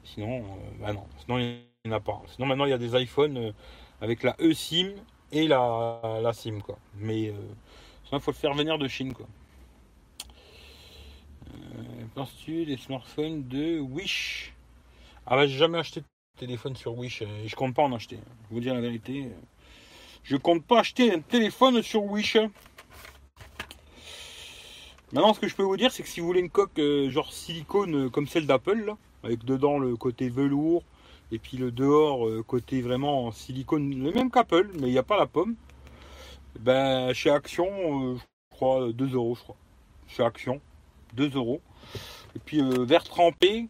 [0.04, 2.22] Sinon, euh, bah non, sinon il n'y en a pas.
[2.28, 3.52] Sinon maintenant il y a des iPhones euh,
[4.02, 4.96] avec la eSIM
[5.32, 6.60] et la, la SIM.
[6.98, 7.34] Mais
[8.04, 9.14] sinon il faut le faire venir de Chine.
[9.14, 9.28] Quoi.
[12.14, 14.54] Penses-tu des smartphones de Wish?
[15.26, 18.20] Ah bah j'ai jamais acheté de téléphone sur Wish et je compte pas en acheter.
[18.50, 19.30] Je vous dire la vérité.
[20.24, 22.38] Je compte pas acheter un téléphone sur Wish.
[25.12, 27.10] Maintenant, ce que je peux vous dire, c'est que si vous voulez une coque euh,
[27.10, 28.94] genre silicone euh, comme celle d'Apple,
[29.24, 30.84] avec dedans le côté velours
[31.32, 35.04] et puis le dehors euh, côté vraiment silicone, le même qu'Apple, mais il n'y a
[35.04, 35.56] pas la pomme,
[36.60, 39.58] ben chez Action, je crois 2 euros, je crois.
[40.08, 40.60] Chez Action,
[41.14, 41.62] 2 euros.
[42.36, 43.68] Et puis vert trempé,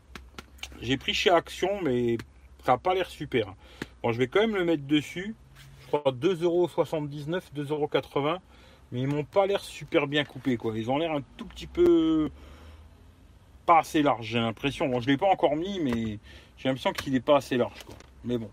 [0.81, 2.17] J'ai pris chez Action, mais
[2.65, 3.53] ça pas l'air super.
[4.01, 5.35] Bon, je vais quand même le mettre dessus.
[5.81, 8.39] Je crois 2,79€, 2,80€.
[8.91, 10.77] Mais ils m'ont pas l'air super bien coupés, quoi.
[10.77, 12.29] Ils ont l'air un tout petit peu
[13.65, 14.87] pas assez large, j'ai l'impression.
[14.87, 16.19] Bon, je l'ai pas encore mis, mais
[16.57, 17.95] j'ai l'impression qu'il n'est pas assez large, quoi.
[18.23, 18.49] Mais bon.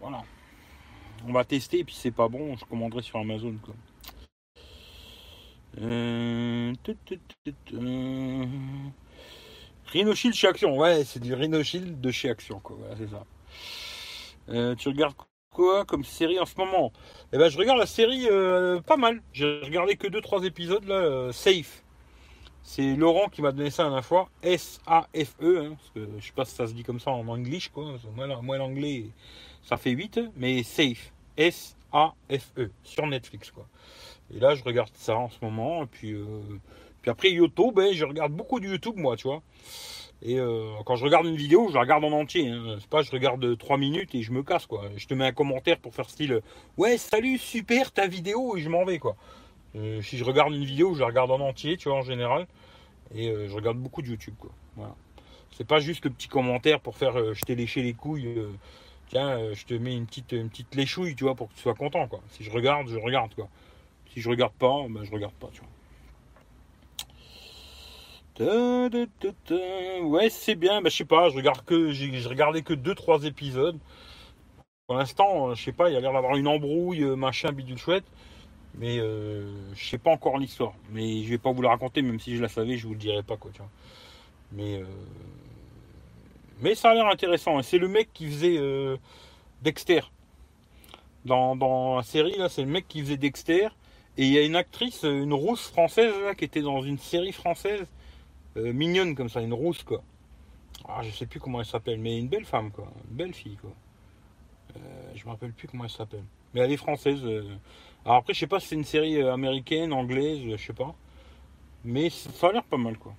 [0.00, 0.22] Voilà.
[1.26, 3.74] On va tester, et puis c'est pas bon, je commanderai sur Amazon, quoi.
[5.80, 6.72] Euh...
[9.92, 12.76] Rhino Shield chez Action, ouais, c'est du Rhino Shield de chez Action, quoi.
[12.98, 13.24] c'est ça.
[14.50, 15.14] Euh, tu regardes
[15.50, 16.92] quoi comme série en ce moment?
[17.32, 19.22] Eh ben, je regarde la série euh, pas mal.
[19.32, 20.94] J'ai regardé que 2-3 épisodes là.
[20.94, 21.82] Euh, Safe.
[22.62, 24.28] C'est Laurent qui m'a donné ça la fois.
[24.42, 25.64] S-A-F-E.
[25.64, 27.94] Hein, parce que je sais pas si ça se dit comme ça en anglais, quoi.
[28.14, 29.06] Moi, l'anglais,
[29.62, 30.20] ça fait 8.
[30.36, 31.12] Mais Safe.
[31.38, 32.70] S-A-F-E.
[32.82, 33.66] Sur Netflix, quoi.
[34.34, 35.84] Et là, je regarde ça en ce moment.
[35.84, 36.14] Et puis,
[37.08, 39.42] après, YouTube, ben, je regarde beaucoup de YouTube, moi, tu vois.
[40.20, 42.48] Et euh, quand je regarde une vidéo, je la regarde en entier.
[42.48, 42.76] Hein.
[42.80, 44.84] C'est pas je regarde 3 minutes et je me casse quoi.
[44.96, 46.40] Je te mets un commentaire pour faire style
[46.76, 49.16] Ouais salut super ta vidéo et je m'en vais quoi.
[49.76, 52.48] Euh, si je regarde une vidéo, je la regarde en entier, tu vois en général.
[53.14, 54.50] Et euh, je regarde beaucoup de YouTube quoi.
[54.76, 54.94] Voilà.
[55.56, 58.28] C'est pas juste le petit commentaire pour faire je t'ai léché les couilles.
[59.08, 61.74] tiens, je te mets une petite, une petite léchouille, tu vois, pour que tu sois
[61.74, 62.20] content quoi.
[62.30, 63.48] Si je regarde, je regarde quoi.
[64.12, 65.68] Si je regarde pas, ben je regarde pas, tu vois.
[68.40, 70.80] Ouais, c'est bien.
[70.80, 73.78] Bah, je sais pas, je regarde que j'ai regardé que 2-3 épisodes.
[74.86, 78.04] Pour l'instant, je sais pas, il a l'air d'avoir une embrouille, euh, machin, bidule chouette.
[78.74, 80.72] Mais euh, je sais pas encore l'histoire.
[80.92, 82.98] Mais je vais pas vous la raconter, même si je la savais, je vous le
[82.98, 83.50] dirai pas quoi.
[84.58, 84.84] Euh,
[86.60, 87.60] mais ça a l'air intéressant.
[87.62, 88.58] C'est le mec qui faisait
[89.62, 90.00] Dexter.
[91.24, 93.68] Dans, la série là, c'est le mec qui faisait Dexter.
[94.16, 97.86] Et il y a une actrice, une rousse française qui était dans une série française
[98.58, 100.02] euh, mignonne comme ça, une rousse quoi.
[100.88, 103.56] Ah, je sais plus comment elle s'appelle, mais une belle femme quoi, une belle fille
[103.56, 103.70] quoi.
[104.76, 106.24] Euh, je me rappelle plus comment elle s'appelle.
[106.54, 107.20] Mais elle est française.
[107.24, 107.56] Euh.
[108.04, 110.94] Alors après, je sais pas si c'est une série américaine, anglaise, je sais pas.
[111.84, 113.14] Mais ça a l'air pas mal quoi.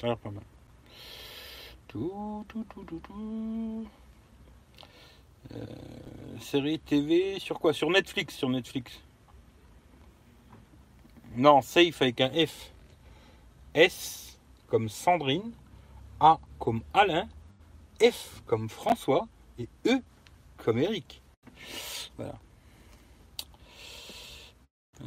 [0.00, 0.44] Ça a l'air pas mal.
[1.88, 3.86] Tout, tout, tout, tout, tout.
[6.40, 7.72] série TV sur quoi?
[7.72, 9.00] Sur Netflix, sur Netflix.
[11.36, 12.70] Non, Safe avec un F.
[13.74, 14.23] S
[14.88, 15.52] Sandrine,
[16.20, 17.28] A comme Alain,
[18.02, 20.00] F comme François et E
[20.56, 21.22] comme Eric.
[22.16, 22.34] Voilà.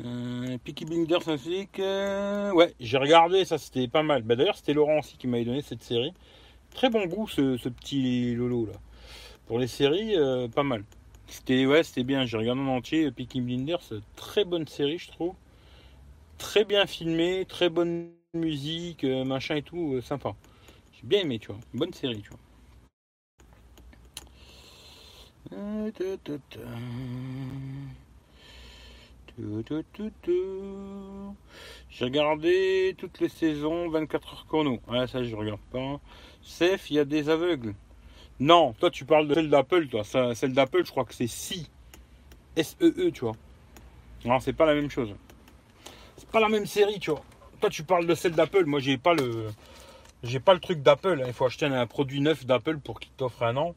[0.04, 1.22] Euh, Blinders,
[1.80, 4.22] euh, ouais, j'ai regardé, ça c'était pas mal.
[4.24, 6.14] Bah, d'ailleurs, c'était Laurent aussi qui m'avait donné cette série.
[6.76, 8.74] Très bon goût ce, petit Lolo là.
[9.48, 10.84] Pour les séries, euh, pas mal.
[11.28, 12.26] C'était ouais, c'était bien.
[12.26, 13.82] J'ai regardé en entier Peaky Blinders,
[14.16, 15.34] très bonne série, je trouve.
[16.38, 20.36] Très bien filmé, très bonne musique, euh, machin et tout, euh, sympa.
[20.94, 21.60] J'ai bien aimé, tu vois.
[21.74, 22.40] bonne série, tu vois.
[31.90, 34.80] J'ai regardé toutes les saisons 24 heures chrono.
[34.88, 36.00] Ah, ça, je regarde pas.
[36.42, 37.76] Sef, il y a des aveugles.
[38.40, 40.04] Non, toi, tu parles de celle d'Apple, toi.
[40.04, 41.70] celle d'Apple, je crois que c'est Si.
[42.56, 43.36] S-E-E, tu vois.
[44.26, 45.14] Non, c'est pas la même chose.
[46.18, 47.24] C'est pas la même série, tu vois
[47.60, 49.48] toi tu parles de celle d'Apple, moi j'ai pas le
[50.24, 51.22] j'ai pas le truc d'Apple.
[51.22, 51.28] Hein.
[51.28, 53.76] Il faut acheter un produit neuf d'Apple pour qu'il t'offre un an.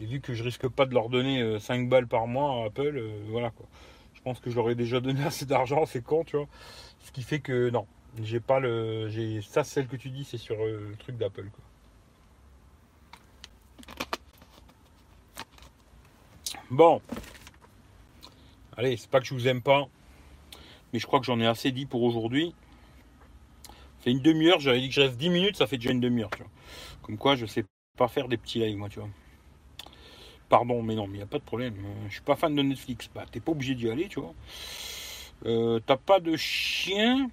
[0.00, 2.66] Et vu que je risque pas de leur donner 5 euh, balles par mois à
[2.66, 3.66] Apple, euh, voilà quoi.
[4.14, 6.46] Je pense que je leur ai déjà donné assez d'argent, c'est con, tu vois.
[7.00, 7.86] Ce qui fait que non,
[8.22, 9.08] j'ai pas le.
[9.08, 11.64] J'ai ça, celle que tu dis, c'est sur euh, le truc d'Apple quoi.
[16.70, 17.02] Bon.
[18.76, 19.88] Allez, c'est pas que je vous aime pas,
[20.92, 22.54] mais je crois que j'en ai assez dit pour aujourd'hui
[24.00, 26.30] fait une demi-heure, j'avais dit que je reste 10 minutes, ça fait déjà une demi-heure,
[26.30, 26.50] tu vois.
[27.02, 27.64] Comme quoi, je sais
[27.98, 29.08] pas faire des petits lives, moi, tu vois.
[30.48, 31.74] Pardon, mais non, mais il n'y a pas de problème.
[31.78, 33.08] Euh, je suis pas fan de Netflix.
[33.14, 34.34] Bah, t'es pas obligé d'y aller, tu vois.
[35.46, 37.30] Euh, T'as pas de chien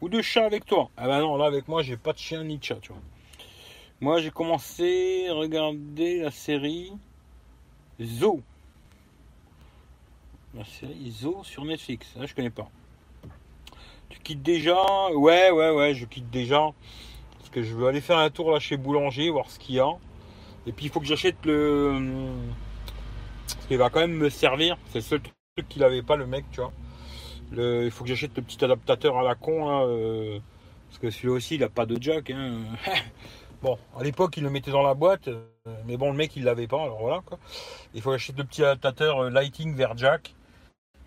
[0.00, 0.90] ou de chat avec toi?
[0.96, 3.02] Ah bah non, là avec moi, j'ai pas de chien ni de chat, tu vois.
[4.00, 6.92] Moi, j'ai commencé à regarder la série
[8.00, 8.42] Zo.
[10.54, 12.16] La série Zo sur Netflix.
[12.16, 12.68] Là, je connais pas.
[14.08, 16.70] Tu quittes déjà Ouais, ouais, ouais, je quitte déjà.
[17.38, 19.80] Parce que je veux aller faire un tour là chez Boulanger, voir ce qu'il y
[19.80, 19.90] a.
[20.66, 22.00] Et puis il faut que j'achète le.
[23.46, 24.76] Ce qui va quand même me servir.
[24.88, 26.72] C'est le seul truc qu'il avait pas, le mec, tu vois.
[27.52, 29.86] Il faut que j'achète le petit adaptateur à la con.
[29.86, 30.40] Euh,
[30.88, 32.30] parce que celui-là aussi, il a pas de jack.
[32.30, 32.62] Hein.
[33.62, 35.28] bon, à l'époque, il le mettait dans la boîte.
[35.28, 35.46] Euh,
[35.86, 36.82] mais bon, le mec, il l'avait pas.
[36.82, 37.38] Alors voilà quoi.
[37.94, 40.34] Il faut acheter le petit adaptateur euh, lighting vers jack.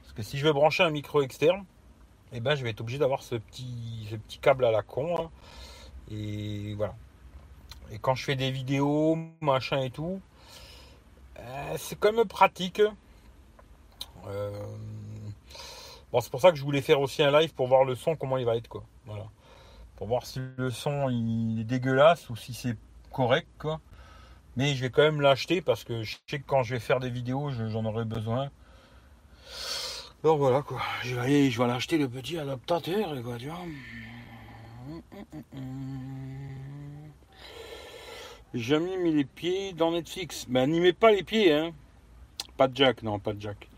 [0.02, 1.66] Parce que si je veux brancher un micro externe,
[2.32, 5.30] eh ben, je vais être obligé d'avoir ce petit, ce petit câble à la con.
[6.12, 6.96] Et voilà.
[7.92, 10.22] Et quand je fais des vidéos, machin et tout,
[11.40, 12.82] euh, c'est quand même pratique.
[14.28, 14.52] Euh,
[16.12, 18.16] bon, c'est pour ça que je voulais faire aussi un live pour voir le son,
[18.16, 18.84] comment il va être, quoi.
[19.06, 19.26] Voilà.
[19.96, 22.78] Pour voir si le son il est dégueulasse ou si c'est
[23.12, 23.80] correct, quoi.
[24.56, 27.00] Mais je vais quand même l'acheter parce que je sais que quand je vais faire
[27.00, 28.50] des vidéos, j'en aurai besoin.
[30.22, 33.60] Donc voilà quoi, je vais aller, acheter le petit adaptateur quoi, tu vois.
[38.54, 40.46] J'ai jamais mis les pieds dans Netflix.
[40.50, 41.72] Ben n'y mets pas les pieds, hein.
[42.58, 43.70] Pas de jack, non, pas de jack.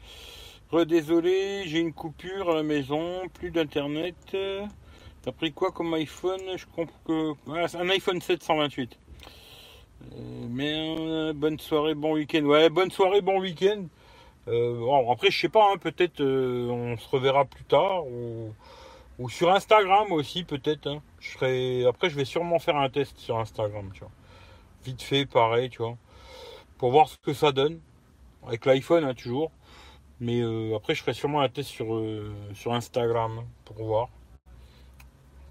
[0.72, 4.16] Redésolé, j'ai une coupure à la maison, plus d'internet.
[4.32, 6.42] T'as pris quoi comme iPhone?
[6.56, 7.78] Je comprends que.
[7.78, 8.98] un iPhone 728.
[10.02, 12.44] Euh, mais bonne soirée, bon week-end.
[12.46, 13.86] Ouais, bonne soirée, bon week-end.
[14.48, 18.06] Euh, après, je sais pas, hein, peut-être on se reverra plus tard.
[18.08, 18.54] Ou,
[19.30, 20.88] sur Instagram aussi, peut-être.
[20.88, 21.02] Hein.
[21.20, 21.86] Serai...
[21.86, 24.12] Après, je vais sûrement faire un test sur Instagram, tu vois.
[24.84, 25.96] Vite fait, pareil, tu vois.
[26.80, 27.80] Pour voir ce que ça donne.
[28.48, 29.52] Avec l'iPhone, hein, toujours.
[30.20, 30.42] Mais
[30.76, 34.10] après, je ferai sûrement un test sur, Instagram pour voir.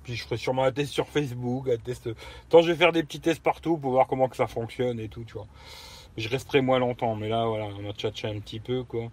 [0.05, 2.09] Puis je ferai sûrement un test sur Facebook, un test.
[2.49, 5.25] Tant je vais faire des petits tests partout pour voir comment ça fonctionne et tout,
[5.25, 5.47] tu vois.
[6.21, 9.11] Je resterai moins longtemps, mais là voilà, on a tchatché un petit peu quoi.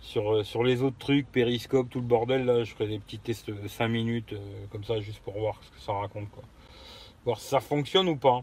[0.00, 3.18] Sur, euh, sur les autres trucs, périscope, tout le bordel, là, je ferai des petits
[3.18, 6.28] tests de 5 minutes, euh, comme ça, juste pour voir ce que ça raconte.
[7.24, 8.42] Voir si ça fonctionne ou pas.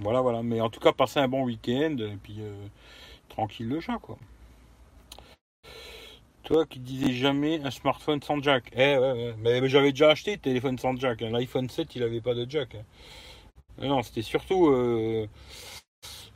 [0.00, 0.42] Voilà, voilà.
[0.42, 2.66] Mais en tout cas, passer un bon week-end, et puis euh,
[3.28, 4.18] tranquille le chat quoi.
[6.44, 8.70] Toi qui disais jamais un smartphone sans jack.
[8.76, 8.98] Eh.
[9.38, 11.22] Mais, j'avais déjà acheté téléphone sans jack.
[11.22, 11.30] Hein.
[11.30, 12.74] L'iPhone 7, il avait pas de jack.
[12.74, 12.84] Hein.
[13.78, 14.68] Non, c'était surtout.
[14.68, 15.26] Euh,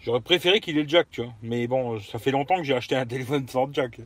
[0.08, 1.34] j'aurais préféré qu'il ait le jack, tu vois.
[1.42, 4.00] Mais bon, ça fait longtemps que j'ai acheté un téléphone sans jack.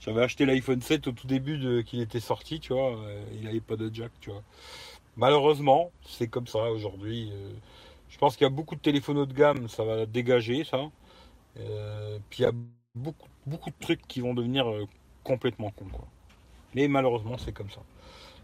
[0.00, 2.94] J'avais acheté l'iPhone 7 au tout début de qu'il était sorti, tu vois.
[2.94, 4.42] Euh, il n'avait pas de jack, tu vois.
[5.16, 7.30] Malheureusement, c'est comme ça aujourd'hui.
[7.32, 7.48] Euh,
[8.10, 10.90] je pense qu'il y a beaucoup de téléphones haut de gamme, ça va dégager ça.
[11.54, 12.52] puis il y a
[12.94, 14.66] beaucoup, beaucoup de trucs qui vont devenir
[15.24, 15.86] complètement con.
[15.90, 16.06] Quoi.
[16.74, 17.80] Mais malheureusement, c'est comme ça.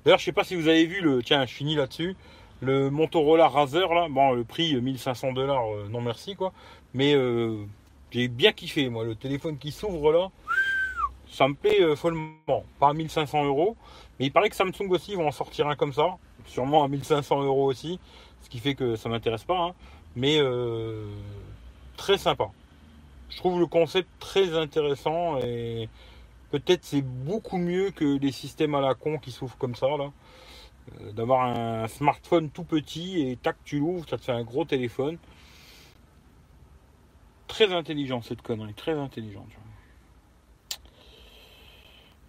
[0.05, 1.22] D'ailleurs, je sais pas si vous avez vu le.
[1.22, 2.16] Tiens, je finis là-dessus.
[2.62, 6.53] Le Motorola Razer, là, bon, le prix 1500 dollars, euh, non merci quoi.
[6.94, 7.64] Mais euh,
[8.11, 10.31] j'ai bien kiffé, moi, le téléphone qui s'ouvre là.
[11.31, 12.64] Ça me plaît euh, follement.
[12.78, 13.76] Pas à 1500 euros.
[14.18, 16.16] Mais il paraît que Samsung aussi vont en sortir un comme ça.
[16.46, 17.98] Sûrement à 1500 euros aussi.
[18.42, 19.59] Ce qui fait que ça m'intéresse pas.
[19.59, 19.74] Hein.
[20.16, 20.38] Mais
[21.96, 22.50] très sympa.
[23.31, 25.88] Je trouve le concept très intéressant et
[26.52, 30.12] Peut-être c'est beaucoup mieux que les systèmes à la con qui s'ouvrent comme ça là.
[31.00, 34.66] Euh, d'avoir un smartphone tout petit et tac tu l'ouvres, ça te fait un gros
[34.66, 35.16] téléphone.
[37.52, 39.44] Très intelligent cette connerie, très intelligent.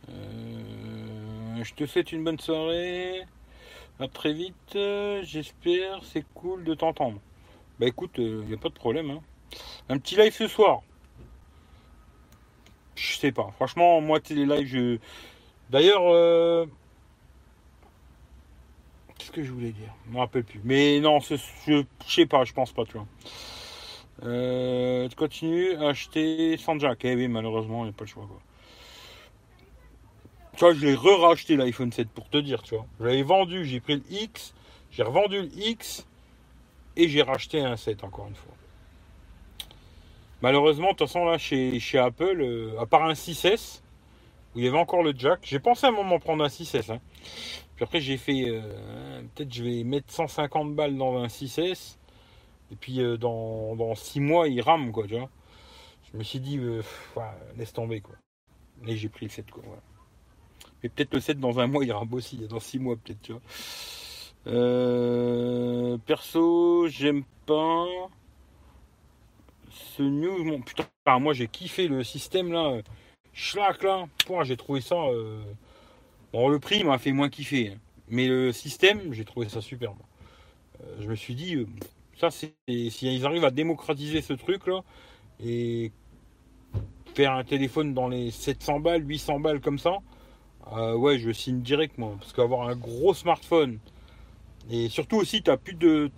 [0.09, 3.21] Euh, je te souhaite une bonne soirée.
[4.01, 4.77] À très vite.
[5.23, 6.03] J'espère.
[6.03, 7.21] C'est cool de t'entendre.
[7.79, 9.11] Bah écoute, il euh, n'y a pas de problème.
[9.11, 9.21] Hein.
[9.87, 10.81] Un petit live ce soir.
[12.95, 13.49] Je sais pas.
[13.55, 14.97] Franchement, moi, les lives, je.
[15.69, 16.65] D'ailleurs, euh,
[19.17, 19.93] qu'est-ce que je voulais dire?
[20.05, 20.59] Je me rappelle plus.
[20.65, 21.37] Mais non, je
[22.09, 23.07] sais pas, je pense pas, tu vois.
[24.25, 27.03] Euh, tu continues à acheter sans jack.
[27.03, 28.39] Eh oui, malheureusement, il n'y a pas le choix, quoi.
[30.55, 32.85] Tu vois, je l'ai re-racheté l'iPhone 7 pour te dire, tu vois.
[32.99, 34.53] Je l'avais vendu, j'ai pris le X,
[34.91, 36.05] j'ai revendu le X
[36.95, 38.53] et j'ai racheté un 7 encore une fois.
[40.43, 43.81] Malheureusement, de toute façon, là, chez, chez Apple, euh, à part un 6S,
[44.53, 46.91] où il y avait encore le jack, j'ai pensé à un moment prendre un 6S.
[46.91, 46.99] Hein.
[47.75, 51.97] Puis après, j'ai fait, euh, peut-être je vais mettre 150 balles dans un 6S,
[52.71, 55.29] et puis euh, dans, dans 6 mois, il rame, quoi, tu vois.
[56.11, 56.59] Je me suis dit,
[57.57, 58.15] laisse tomber, quoi.
[58.87, 59.63] Et j'ai pris le 7, quoi.
[60.81, 63.33] Mais peut-être le 7 dans un mois, il rame aussi, dans 6 mois, peut-être, tu
[63.33, 63.41] vois.
[66.05, 67.85] perso, j'aime pas
[69.73, 70.85] ce news, mon putain,
[71.19, 72.81] moi j'ai kiffé le système là.
[73.33, 74.05] Schlack là,
[74.43, 74.95] j'ai trouvé ça.
[74.95, 75.41] Euh,
[76.31, 77.77] bon, le prix m'a fait moins kiffer, hein.
[78.07, 79.97] mais le système, j'ai trouvé ça superbe.
[80.81, 81.67] Euh, je me suis dit, euh,
[82.31, 82.53] ça c'est.
[82.89, 84.81] Si ils arrivent à démocratiser ce truc là
[85.43, 85.91] et
[87.15, 89.97] faire un téléphone dans les 700 balles, 800 balles comme ça,
[90.95, 92.15] ouais, je signe direct moi.
[92.19, 93.79] Parce qu'avoir un gros smartphone
[94.71, 96.09] et surtout aussi, tu plus de.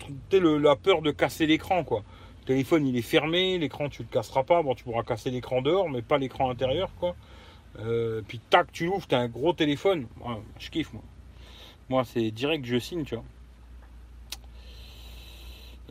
[0.58, 2.04] la peur de casser l'écran quoi
[2.46, 5.90] téléphone il est fermé, l'écran tu le casseras pas, bon tu pourras casser l'écran dehors,
[5.90, 7.16] mais pas l'écran intérieur quoi.
[7.80, 10.08] Euh, puis tac tu l'ouvres, t'as un gros téléphone.
[10.60, 11.04] je kiffe moi.
[11.90, 13.26] Moi c'est direct je signe, tu vois.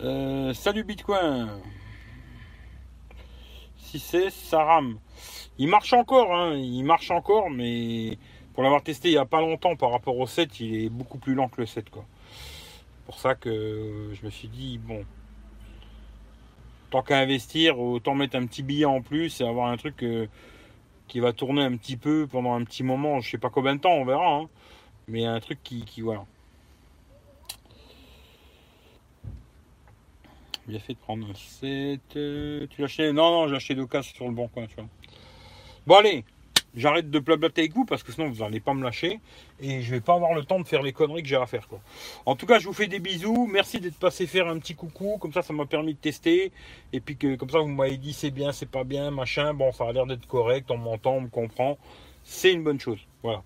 [0.00, 1.48] Euh, salut Bitcoin.
[3.76, 4.98] Si c'est ça rame.
[5.56, 8.18] Il marche encore, hein, il marche encore, mais
[8.54, 11.18] pour l'avoir testé il n'y a pas longtemps par rapport au 7, il est beaucoup
[11.18, 12.04] plus lent que le 7 quoi.
[13.06, 15.04] Pour ça que je me suis dit bon,
[16.90, 20.26] tant qu'à investir, autant mettre un petit billet en plus et avoir un truc euh,
[21.06, 23.20] qui va tourner un petit peu pendant un petit moment.
[23.20, 24.38] Je sais pas combien de temps, on verra.
[24.38, 24.48] Hein.
[25.08, 26.24] mais un truc qui, qui voilà.
[30.66, 32.00] Bien fait de prendre un 7.
[32.08, 33.12] tu l'as acheté?
[33.12, 34.64] Non, non, j'ai acheté casses sur le bon coin.
[35.86, 36.24] Bon, allez,
[36.74, 39.20] j'arrête de blablater avec vous parce que sinon vous n'allez pas me lâcher
[39.60, 41.68] et je vais pas avoir le temps de faire les conneries que j'ai à faire.
[41.68, 41.80] Quoi.
[42.24, 43.46] En tout cas, je vous fais des bisous.
[43.46, 45.18] Merci d'être passé faire un petit coucou.
[45.18, 46.50] Comme ça, ça m'a permis de tester.
[46.94, 49.52] Et puis que comme ça, vous m'avez dit c'est bien, c'est pas bien, machin.
[49.52, 50.70] Bon, ça a l'air d'être correct.
[50.70, 51.76] On m'entend, on me comprend.
[52.22, 53.00] C'est une bonne chose.
[53.22, 53.42] Voilà.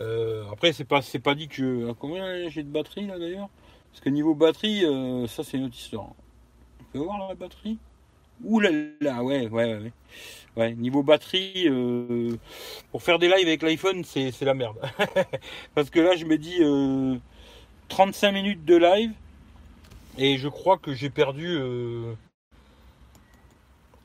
[0.00, 1.92] Euh, après, c'est pas, pas dit que je.
[1.92, 3.48] Combien j'ai de batterie là d'ailleurs?
[3.90, 6.10] Parce que niveau batterie, euh, ça c'est une autre histoire.
[6.80, 7.78] On peut voir la batterie?
[8.44, 8.70] Ouh là
[9.00, 9.92] là, ouais, ouais, ouais.
[10.56, 10.74] ouais.
[10.74, 12.36] niveau batterie, euh,
[12.92, 14.76] pour faire des lives avec l'iPhone, c'est, la merde.
[15.74, 16.60] Parce que là, je me dis
[17.88, 19.12] 35 minutes de live
[20.18, 21.58] et je crois que j'ai perdu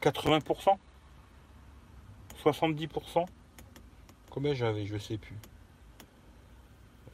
[0.02, 0.78] 80%,
[2.44, 3.26] 70%.
[4.30, 5.36] Combien j'avais Je sais plus.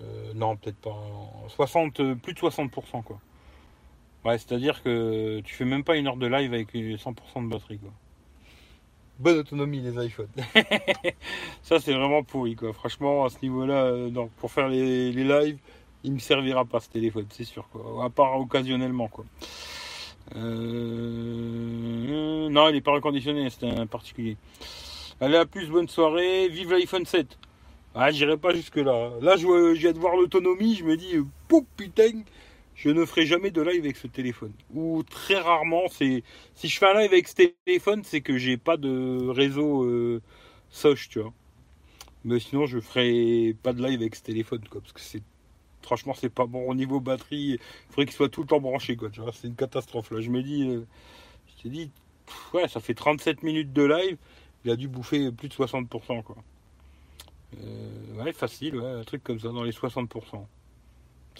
[0.01, 0.97] Euh, non, peut-être pas.
[1.49, 3.19] 60, plus de 60%, quoi.
[4.25, 7.79] Ouais, c'est-à-dire que tu fais même pas une heure de live avec 100% de batterie,
[7.79, 7.91] quoi.
[9.19, 10.29] Bonne autonomie les iPhones.
[11.61, 12.71] ça c'est vraiment pourri quoi.
[12.71, 15.57] Franchement à ce niveau-là, euh, pour faire les, lives,
[16.05, 18.05] il me servira pas ce téléphone, c'est sûr quoi.
[18.05, 19.25] À part occasionnellement quoi.
[20.37, 24.37] Euh, non, il n'est pas reconditionné, c'est un particulier.
[25.19, 27.37] Allez à plus, bonne soirée, vive l'iPhone 7.
[27.95, 29.11] Ah, j'irai pas jusque là.
[29.21, 31.15] Là, je, viens de voir l'autonomie, je me dis,
[31.49, 32.21] pouf putain,
[32.79, 34.53] je ne ferai jamais de live avec ce téléphone.
[34.73, 36.23] Ou très rarement, c'est
[36.55, 40.21] si je fais un live avec ce téléphone, c'est que j'ai pas de réseau euh,
[40.69, 41.33] Soch, tu vois.
[42.25, 45.23] Mais sinon, je ferai pas de live avec ce téléphone, quoi, parce que c'est
[45.81, 47.53] franchement, c'est pas bon au niveau batterie.
[47.53, 47.59] Il
[47.89, 49.09] faudrait qu'il soit tout le temps branché, quoi.
[49.09, 50.11] Tu vois, c'est une catastrophe.
[50.11, 50.85] Là, je me dis, euh,
[51.47, 51.91] je t'ai dit,
[52.53, 54.17] ouais, ça fait 37 minutes de live.
[54.65, 56.37] Il a dû bouffer plus de 60%, quoi.
[57.63, 60.45] Euh, ouais, facile, ouais, un truc comme ça, dans les 60%.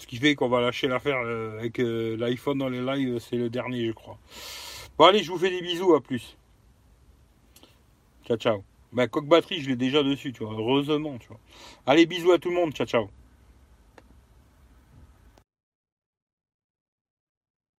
[0.00, 3.36] Ce qui fait qu'on va lâcher l'affaire euh, avec euh, l'iPhone dans les lives, c'est
[3.36, 4.16] le dernier, je crois.
[4.96, 6.38] Bon, allez, je vous fais des bisous, à plus.
[8.26, 8.64] Ciao, ciao.
[8.94, 11.38] Bah, coque batterie, je l'ai déjà dessus, tu vois, heureusement, tu vois.
[11.84, 13.10] Allez, bisous à tout le monde, ciao, ciao.